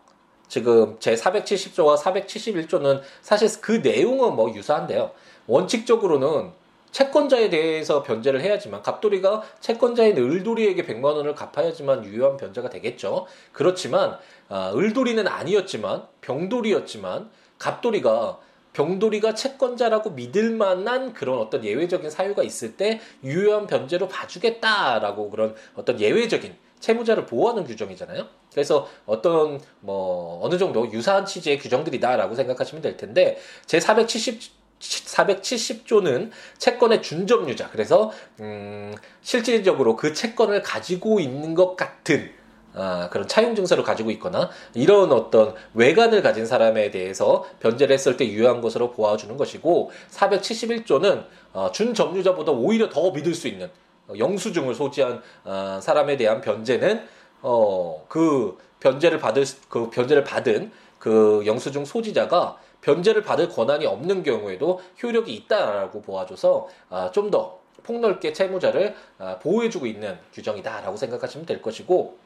지금 0.49 0.99
제 0.99 1.15
470조와 1.15 1.99
471조는 1.99 3.03
사실 3.23 3.49
그 3.61 3.73
내용은 3.73 4.35
뭐 4.35 4.53
유사한데요. 4.55 5.13
원칙적으로는 5.47 6.51
채권자에 6.91 7.51
대해서 7.51 8.03
변제를 8.03 8.41
해야지만 8.41 8.83
갑돌이가 8.83 9.43
채권자인 9.61 10.17
을돌이에게 10.17 10.85
100만 10.85 11.05
원을 11.05 11.35
갚아야지만 11.35 12.05
유효한 12.05 12.37
변제가 12.37 12.69
되겠죠. 12.69 13.27
그렇지만 13.53 14.19
아, 14.49 14.73
을돌이는 14.75 15.29
아니었지만 15.29 16.05
병돌이였지만 16.21 17.31
갑돌이가 17.59 18.41
병돌이가 18.73 19.35
채권자라고 19.35 20.11
믿을 20.11 20.51
만한 20.51 21.13
그런 21.13 21.39
어떤 21.39 21.65
예외적인 21.65 22.09
사유가 22.09 22.43
있을 22.43 22.77
때 22.77 23.01
유효한 23.25 23.67
변제로 23.67 24.09
봐주겠다라고 24.09 25.31
그런 25.31 25.55
어떤 25.75 26.01
예외적인 26.01 26.55
채무자를 26.79 27.27
보호하는 27.27 27.65
규정이잖아요. 27.65 28.27
그래서 28.53 28.89
어떤 29.07 29.61
뭐 29.81 30.41
어느 30.43 30.57
정도 30.57 30.91
유사한 30.93 31.27
취지의 31.27 31.59
규정들이다라고 31.59 32.35
생각하시면 32.35 32.83
될 32.83 32.97
텐데 32.97 33.39
제 33.67 33.79
470 33.79 34.60
470조는 34.81 36.31
채권의 36.59 37.03
준점유자. 37.03 37.71
그래서 37.71 38.11
음, 38.41 38.95
실질적으로 39.23 39.97
그 39.97 40.13
채권을 40.13 40.63
가지고 40.63 41.21
있는 41.21 41.55
것 41.55 41.77
같은 41.77 42.33
아, 42.73 43.09
그런 43.11 43.27
차용 43.27 43.57
증서를 43.57 43.83
가지고 43.83 44.11
있거나 44.13 44.49
이런 44.75 45.11
어떤 45.11 45.55
외관을 45.75 46.23
가진 46.23 46.47
사람에 46.47 46.91
대해서 46.91 47.45
변제를 47.59 47.93
했을 47.93 48.17
때 48.17 48.27
유효한 48.29 48.61
것으로 48.61 48.93
보아주는 48.93 49.37
것이고 49.37 49.91
471조는 50.11 51.25
어, 51.53 51.73
준점유자보다 51.73 52.53
오히려 52.53 52.89
더 52.89 53.11
믿을 53.11 53.35
수 53.35 53.49
있는 53.49 53.69
영수증을 54.17 54.75
소지한 54.75 55.21
어, 55.45 55.81
사람에 55.83 56.17
대한 56.17 56.41
변제는 56.41 57.03
어, 57.43 58.05
그 58.09 58.57
변제를 58.79 59.19
받을 59.19 59.45
그 59.69 59.91
변제를 59.91 60.23
받은 60.23 60.71
그 60.99 61.43
영수증 61.47 61.85
소지자가 61.85 62.57
변제를 62.83 63.23
받을 63.23 63.49
권한이 63.49 63.87
없는 63.87 64.23
경우에도 64.23 64.81
효력이 65.03 65.33
있다라고 65.35 66.03
보아줘서 66.03 66.69
아, 66.89 67.11
좀 67.13 67.31
더 67.31 67.61
폭넓게 67.83 68.33
채무자를 68.33 68.95
아, 69.19 69.39
보호해주고 69.39 69.87
있는 69.87 70.19
규정이다라고 70.33 70.97
생각하시면 70.97 71.47
될 71.47 71.63
것이고 71.63 72.19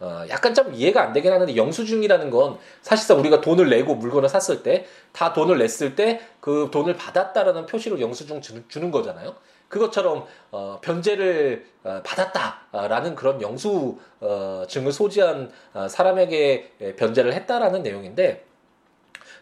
어, 0.00 0.24
약간 0.28 0.52
좀 0.54 0.74
이해가 0.74 1.00
안 1.02 1.12
되긴 1.12 1.32
하는데 1.32 1.54
영수증이라는 1.56 2.30
건 2.30 2.58
사실상 2.82 3.18
우리가 3.20 3.40
돈을 3.40 3.68
내고 3.68 3.94
물건을 3.94 4.28
샀을 4.28 4.62
때 4.62 4.86
다 5.12 5.32
돈을 5.32 5.58
냈을 5.58 5.94
때 5.94 6.20
그 6.40 6.70
돈을 6.72 6.96
받았다라는 6.96 7.66
표시로 7.66 8.00
영수증 8.00 8.40
주는, 8.40 8.90
거잖아요. 8.90 9.36
그것처럼 9.68 10.26
어, 10.50 10.78
변제를 10.82 11.66
어, 11.84 12.00
받았다라는 12.04 13.14
그런 13.14 13.40
영수증을 13.40 14.92
소지한 14.92 15.52
어, 15.72 15.86
사람에게 15.88 16.94
변제를 16.96 17.32
했다라는 17.32 17.82
내용인데 17.82 18.44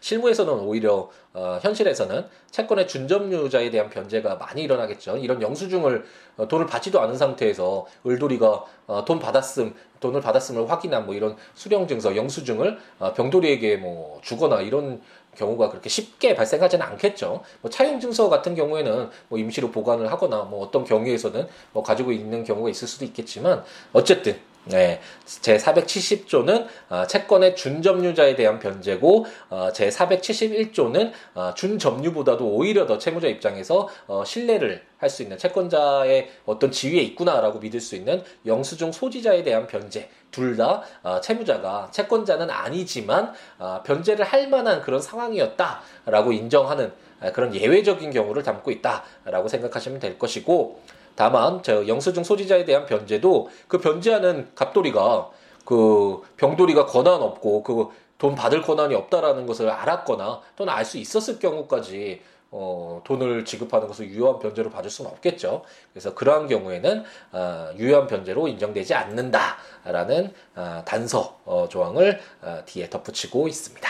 실무에서는 0.01 0.53
오히려 0.53 1.09
어, 1.33 1.59
현실에서는 1.61 2.25
채권의 2.49 2.87
준점유자에 2.87 3.69
대한 3.69 3.89
변제가 3.89 4.35
많이 4.35 4.63
일어나겠죠. 4.63 5.17
이런 5.17 5.41
영수증을 5.41 6.03
어, 6.37 6.47
돈을 6.47 6.65
받지도 6.65 6.99
않은 6.99 7.17
상태에서 7.17 7.85
을돌이가 8.05 8.65
어, 8.87 9.05
돈 9.05 9.19
받았음 9.19 9.73
돈을 10.01 10.19
받았음을 10.19 10.69
확인한 10.69 11.05
뭐 11.05 11.15
이런 11.15 11.37
수령증서 11.53 12.15
영수증을 12.15 12.77
어, 12.99 13.13
병돌이에게 13.13 13.77
뭐 13.77 14.19
주거나 14.21 14.61
이런 14.61 15.01
경우가 15.35 15.69
그렇게 15.69 15.87
쉽게 15.87 16.35
발생하지는 16.35 16.85
않겠죠. 16.85 17.41
뭐 17.61 17.71
차용증서 17.71 18.29
같은 18.29 18.55
경우에는 18.55 19.09
뭐 19.29 19.39
임시로 19.39 19.71
보관을 19.71 20.11
하거나 20.11 20.43
뭐 20.43 20.65
어떤 20.65 20.83
경우에서는 20.83 21.47
뭐 21.71 21.83
가지고 21.83 22.11
있는 22.11 22.43
경우가 22.43 22.69
있을 22.69 22.87
수도 22.87 23.05
있겠지만 23.05 23.63
어쨌든 23.93 24.37
네, 24.65 25.01
제 25.25 25.57
470조는 25.57 26.67
어, 26.89 27.07
채권의 27.07 27.55
준점유자에 27.55 28.35
대한 28.35 28.59
변제고 28.59 29.25
어, 29.49 29.71
제 29.73 29.89
471조는 29.89 31.11
어, 31.33 31.53
준점유보다도 31.55 32.45
오히려 32.45 32.85
더 32.85 32.97
채무자 32.99 33.27
입장에서 33.27 33.89
어, 34.07 34.23
신뢰를 34.23 34.83
할 35.01 35.09
수 35.09 35.23
있는 35.23 35.37
채권자의 35.37 36.29
어떤 36.45 36.71
지위에 36.71 37.01
있구나라고 37.01 37.59
믿을 37.59 37.79
수 37.81 37.95
있는 37.95 38.23
영수증 38.45 38.91
소지자에 38.91 39.43
대한 39.43 39.67
변제. 39.67 40.09
둘다 40.31 40.83
어, 41.03 41.19
채무자가 41.19 41.89
채권자는 41.91 42.49
아니지만 42.49 43.33
어, 43.59 43.81
변제를 43.83 44.23
할 44.23 44.47
만한 44.47 44.81
그런 44.81 45.01
상황이었다라고 45.01 46.31
인정하는 46.31 46.93
어, 47.19 47.31
그런 47.33 47.53
예외적인 47.53 48.11
경우를 48.11 48.43
담고 48.43 48.71
있다라고 48.71 49.49
생각하시면 49.49 49.99
될 49.99 50.17
것이고 50.17 50.79
다만 51.15 51.61
저 51.63 51.87
영수증 51.87 52.23
소지자에 52.23 52.65
대한 52.65 52.85
변제도 52.85 53.49
그 53.67 53.79
변제하는 53.79 54.51
갑돌이가 54.55 55.29
그 55.65 56.21
병돌이가 56.37 56.85
권한 56.85 57.21
없고 57.21 57.63
그 57.63 58.01
돈 58.21 58.35
받을 58.35 58.61
권한이 58.61 58.93
없다라는 58.93 59.47
것을 59.47 59.67
알았거나 59.67 60.41
또는 60.55 60.71
알 60.71 60.85
수 60.85 60.99
있었을 60.99 61.39
경우까지 61.39 62.21
어, 62.51 63.01
돈을 63.03 63.45
지급하는 63.45 63.87
것을 63.87 64.09
유효한 64.09 64.37
변제로 64.37 64.69
봐줄 64.69 64.91
수는 64.91 65.09
없겠죠. 65.09 65.63
그래서 65.91 66.13
그러한 66.13 66.47
경우에는 66.47 67.03
어, 67.31 67.69
유효한 67.77 68.05
변제로 68.05 68.47
인정되지 68.47 68.93
않는다라는 68.93 70.33
어, 70.55 70.83
단서 70.85 71.39
어, 71.45 71.67
조항을 71.67 72.19
어, 72.43 72.61
뒤에 72.67 72.91
덧붙이고 72.91 73.47
있습니다. 73.47 73.89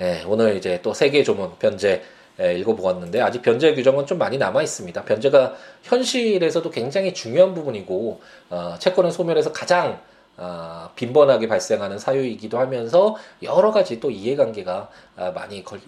예, 0.00 0.24
오늘 0.26 0.56
이제 0.56 0.82
또 0.82 0.92
세계 0.92 1.22
조문 1.22 1.56
변제 1.58 1.88
예, 1.88 2.15
읽어보았는데 2.38 3.20
아직 3.20 3.42
변제 3.42 3.74
규정은 3.74 4.06
좀 4.06 4.18
많이 4.18 4.38
남아 4.38 4.62
있습니다. 4.62 5.04
변제가 5.04 5.54
현실에서도 5.82 6.70
굉장히 6.70 7.14
중요한 7.14 7.54
부분이고 7.54 8.20
어, 8.50 8.74
채권을 8.78 9.10
소멸해서 9.10 9.52
가장 9.52 10.00
어, 10.36 10.90
빈번하게 10.96 11.48
발생하는 11.48 11.98
사유이기도 11.98 12.58
하면서 12.58 13.16
여러 13.42 13.72
가지 13.72 14.00
또 14.00 14.10
이해관계가 14.10 14.72
어, 14.74 14.90
많이 15.16 15.64
걸, 15.64 15.80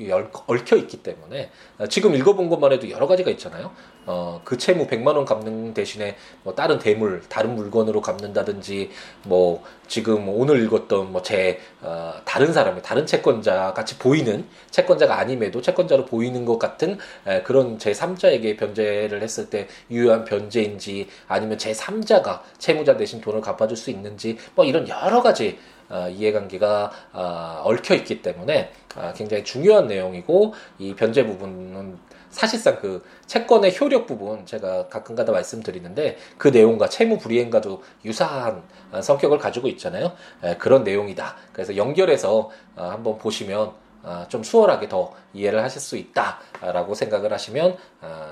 얽혀 0.46 0.76
있기 0.76 1.02
때문에 1.02 1.50
어, 1.78 1.86
지금 1.86 2.14
읽어본 2.14 2.48
것만 2.48 2.72
해도 2.72 2.90
여러 2.90 3.06
가지가 3.06 3.30
있잖아요. 3.32 3.70
어, 4.06 4.40
그 4.42 4.56
채무 4.56 4.86
100만 4.86 5.16
원 5.16 5.26
갚는 5.26 5.74
대신에 5.74 6.16
뭐 6.42 6.54
다른 6.54 6.78
대물, 6.78 7.20
다른 7.28 7.54
물건으로 7.54 8.00
갚는다든지 8.00 8.90
뭐 9.24 9.62
지금 9.86 10.30
오늘 10.30 10.64
읽었던 10.64 11.12
뭐제 11.12 11.60
어, 11.82 12.14
다른 12.24 12.54
사람이 12.54 12.80
다른 12.80 13.04
채권자 13.04 13.74
같이 13.74 13.98
보이는 13.98 14.46
채권자가 14.70 15.18
아님에도 15.18 15.60
채권자로 15.60 16.06
보이는 16.06 16.46
것 16.46 16.58
같은 16.58 16.98
에, 17.26 17.42
그런 17.42 17.78
제 17.78 17.92
3자에게 17.92 18.58
변제를 18.58 19.22
했을 19.22 19.50
때 19.50 19.68
유효한 19.90 20.24
변제인지 20.24 21.08
아니면 21.26 21.58
제 21.58 21.72
3자가 21.72 22.40
채무자 22.56 22.96
대신 22.96 23.20
돈을 23.20 23.42
갚아줄 23.42 23.76
수 23.76 23.90
있는지 23.90 24.38
뭐 24.54 24.64
이런 24.64 24.88
여러 24.88 25.20
가지 25.20 25.58
어, 25.90 26.08
이해관계가 26.08 26.92
어, 27.12 27.62
얽혀 27.64 27.94
있기 27.94 28.22
때문에 28.22 28.72
어, 28.87 28.87
굉장히 29.16 29.44
중요한 29.44 29.86
내용이고 29.86 30.54
이 30.78 30.94
변제 30.94 31.26
부분은 31.26 31.98
사실상 32.30 32.78
그 32.80 33.04
채권의 33.26 33.76
효력 33.80 34.06
부분 34.06 34.44
제가 34.44 34.88
가끔가다 34.88 35.32
말씀드리는데 35.32 36.18
그 36.36 36.48
내용과 36.48 36.88
채무 36.88 37.18
불이행과도 37.18 37.82
유사한 38.04 38.62
어, 38.92 39.00
성격을 39.00 39.38
가지고 39.38 39.68
있잖아요. 39.68 40.12
그런 40.58 40.84
내용이다. 40.84 41.36
그래서 41.52 41.76
연결해서 41.76 42.50
어, 42.76 42.84
한번 42.84 43.18
보시면 43.18 43.72
어, 44.02 44.26
좀 44.28 44.42
수월하게 44.42 44.88
더 44.88 45.12
이해를 45.34 45.62
하실 45.62 45.80
수 45.80 45.96
있다라고 45.96 46.94
생각을 46.94 47.32
하시면 47.32 47.76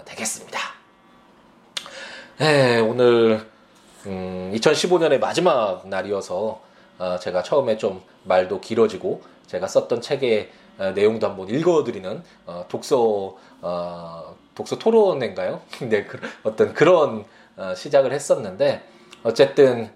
되겠습니다. 0.05 0.59
네, 2.39 2.79
오늘 2.81 3.47
2015년의 4.05 5.15
음, 5.15 5.21
마지막 5.21 5.89
날이어서 5.89 6.61
제가 7.21 7.43
처음에 7.43 7.77
좀 7.77 8.03
말도 8.25 8.61
길어지고 8.61 9.23
제가 9.47 9.67
썼던 9.67 10.01
책의 10.01 10.51
어, 10.79 10.91
내용도 10.95 11.27
한번 11.27 11.49
읽어드리는 11.49 12.23
어, 12.47 12.65
독서 12.69 13.37
어, 13.63 14.37
독서 14.55 14.79
토론인가요? 14.79 15.61
근데 15.79 16.05
그, 16.07 16.21
어떤 16.43 16.75
그런 16.75 17.25
어, 17.57 17.75
시작을 17.75 18.13
했었는데 18.13 18.83
어쨌든 19.23 19.91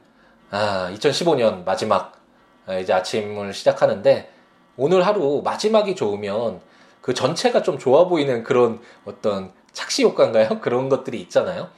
아, 0.50 0.90
2015년 0.94 1.64
마지막 1.64 2.20
아, 2.66 2.78
이제 2.78 2.92
아침을 2.92 3.52
시작하는데 3.52 4.30
오늘 4.76 5.06
하루 5.06 5.42
마지막이 5.44 5.94
좋으면 5.94 6.60
그 7.00 7.14
전체가 7.14 7.62
좀 7.62 7.78
좋아 7.78 8.06
보이는 8.08 8.42
그런 8.42 8.80
어떤 9.04 9.52
착시 9.72 10.04
효과인가요? 10.04 10.60
그런 10.62 10.88
것들이 10.88 11.20
있잖아요. 11.22 11.68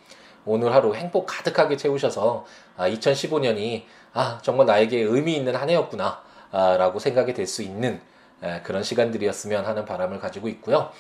오늘 0.45 0.75
하루 0.75 0.95
행복 0.95 1.27
가득하게 1.27 1.77
채우셔서 1.77 2.45
아, 2.77 2.89
2015년이 2.89 3.85
아, 4.13 4.39
정말 4.43 4.67
나에게 4.67 5.01
의미 5.01 5.37
있는 5.37 5.55
한 5.55 5.69
해였구나 5.69 6.05
아, 6.07 6.23
라고 6.53 6.99
생각이 6.99 7.35
될 7.35 7.47
수 7.47 7.63
있는 7.63 8.01
에, 8.43 8.61
그런 8.63 8.83
시간들이었으면 8.83 9.65
하는 9.67 9.85
바람을 9.85 10.19
가지고 10.21 10.49
있고요. 10.49 10.91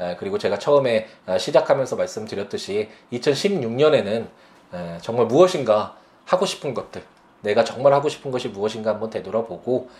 에, 0.00 0.16
그리고 0.16 0.38
제가 0.38 0.58
처음에 0.58 1.06
아, 1.26 1.38
시작하면서 1.38 1.96
말씀드렸듯이 1.96 2.88
2016년에는 3.12 4.26
에, 4.74 4.98
정말 5.02 5.26
무엇인가 5.26 5.96
하고 6.24 6.46
싶은 6.46 6.74
것들 6.74 7.02
내가 7.42 7.64
정말 7.64 7.92
하고 7.92 8.08
싶은 8.08 8.30
것이 8.30 8.48
무엇인가 8.48 8.90
한번 8.90 9.10
되돌아보고 9.10 9.90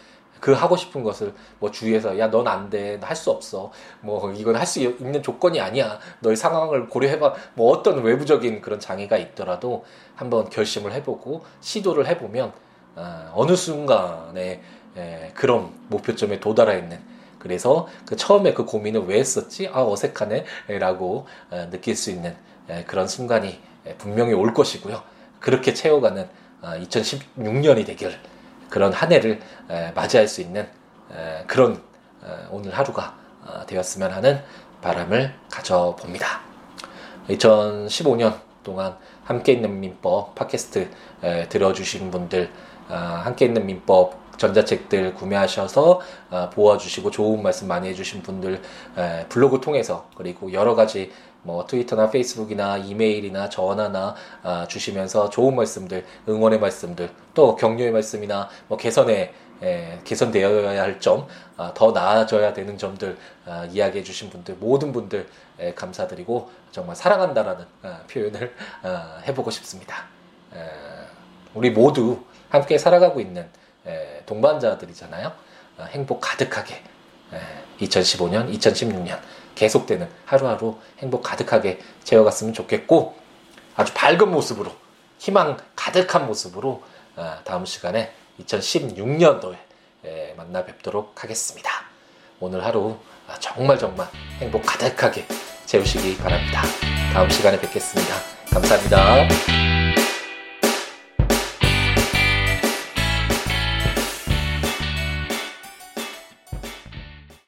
그 0.41 0.53
하고 0.53 0.77
싶은 0.77 1.03
것을 1.05 1.35
뭐 1.61 1.71
주위에서 1.71 2.19
야 2.19 2.29
넌 2.31 2.49
안 2.49 2.69
돼, 2.71 2.99
할 3.01 3.15
수 3.17 3.31
없어, 3.31 3.71
뭐 4.01 4.33
이건 4.33 4.57
할 4.57 4.67
수 4.67 4.81
있는 4.81 5.23
조건이 5.23 5.61
아니야, 5.61 5.99
너의 6.21 6.37
상황을 6.37 6.89
고려해봐, 6.89 7.35
뭐 7.55 7.71
어떤 7.71 8.03
외부적인 8.03 8.61
그런 8.61 8.81
장애가 8.81 9.19
있더라도 9.19 9.85
한번 10.17 10.49
결심을 10.51 10.93
해보고 10.95 11.45
시도를 11.61 12.07
해보면 12.09 12.53
아, 12.97 13.31
어느 13.35 13.55
순간에 13.55 14.61
에, 14.97 15.33
그런 15.35 15.73
목표점에 15.89 16.41
도달해 16.41 16.79
있는 16.79 17.01
그래서 17.39 17.89
그 18.07 18.17
처음에 18.17 18.55
그 18.55 18.65
고민을 18.65 19.07
왜 19.07 19.19
했었지? 19.19 19.69
아 19.69 19.83
어색하네 19.83 20.45
라고 20.79 21.27
에, 21.51 21.71
느낄 21.71 21.97
수 21.97 22.11
있는 22.11 22.37
에, 22.69 22.85
그런 22.85 23.09
순간이 23.09 23.61
에, 23.87 23.95
분명히 23.97 24.33
올 24.33 24.55
것이고요. 24.55 25.03
그렇게 25.41 25.75
채워가는 25.75 26.29
아, 26.61 26.79
2016년이 26.79 27.85
되길 27.85 28.17
그런 28.71 28.93
한 28.93 29.11
해를 29.11 29.41
맞이할 29.95 30.29
수 30.29 30.41
있는 30.41 30.67
그런 31.49 31.83
오늘 32.51 32.71
하루가 32.71 33.17
어, 33.45 33.67
되었으면 33.67 34.13
하는 34.13 34.41
바람을 34.81 35.35
가져봅니다. 35.51 36.41
2015년 37.29 38.39
동안 38.63 38.97
함께 39.25 39.53
있는 39.53 39.81
민법 39.81 40.35
팟캐스트 40.37 40.89
들어주신 41.49 42.11
분들 42.11 42.51
아, 42.89 43.23
함께 43.25 43.47
있는 43.47 43.67
민법 43.67 44.22
전자책들 44.37 45.15
구매하셔서 45.15 46.01
어, 46.31 46.51
보아주시고 46.51 47.11
좋은 47.11 47.43
말씀 47.43 47.69
많이 47.69 47.89
해주신 47.89 48.23
분들 48.23 48.61
블로그 49.29 49.61
통해서 49.61 50.09
그리고 50.17 50.53
여러 50.53 50.75
가지 50.75 51.11
뭐 51.43 51.67
트위터나 51.67 52.11
페이스북이나 52.11 52.79
이메일이나 52.79 53.49
전화나 53.49 54.15
아, 54.43 54.67
주시면서 54.69 55.29
좋은 55.31 55.57
말씀들, 55.57 56.07
응원의 56.29 56.61
말씀들, 56.61 57.11
또 57.35 57.57
격려의 57.57 57.91
말씀이나 57.91 58.49
뭐 58.69 58.79
개선에 58.79 59.35
에, 59.63 60.01
개선되어야 60.03 60.83
할 60.83 60.99
점, 60.99 61.27
아, 61.57 61.73
더 61.75 61.93
나아져야 61.93 62.53
되는 62.53 62.77
점들 62.79 63.17
아, 63.47 63.65
이야기해 63.71 64.03
주신 64.03 64.31
분들 64.31 64.57
모든 64.57 64.93
분들 64.93 65.29
에, 65.59 65.75
감사드리고 65.75 66.51
정말 66.71 66.97
사랑한다라는 66.97 67.65
아, 67.83 68.01
표현을 68.11 68.55
아, 68.83 69.21
해보고 69.27 69.51
싶습니다. 69.51 70.05
에, 70.55 70.59
우리 71.55 71.71
모두 71.71 72.25
함께 72.51 72.79
살아가고 72.79 73.21
있는 73.21 73.43
에, 73.43 73.49
동반자들이잖아요. 74.27 75.33
아, 75.79 75.85
행복 75.85 76.21
가득하게 76.21 76.83
2015년, 77.81 78.53
2016년 78.59 79.19
계속되는 79.55 80.09
하루하루 80.25 80.79
행복 80.99 81.23
가득하게 81.23 81.81
채워갔으면 82.05 82.53
좋겠고 82.55 83.17
아주 83.75 83.93
밝은 83.95 84.31
모습으로 84.31 84.71
희망 85.19 85.57
가득한 85.77 86.27
모습으로 86.27 86.83
아, 87.17 87.41
다음 87.45 87.65
시간에 87.65 88.13
2016년도에 88.41 89.57
만나 90.37 90.65
뵙도록 90.65 91.23
하겠습니다. 91.23 91.71
오늘 92.41 92.65
하루 92.65 92.97
아, 93.29 93.35
정말 93.39 93.79
정말 93.79 94.09
행복 94.41 94.63
가득하게 94.63 95.27
채우시기 95.67 96.19
바랍니다. 96.19 96.63
다음 97.13 97.31
시간에 97.31 97.61
뵙겠습니다. 97.61 98.15
감사합니다. 98.51 99.82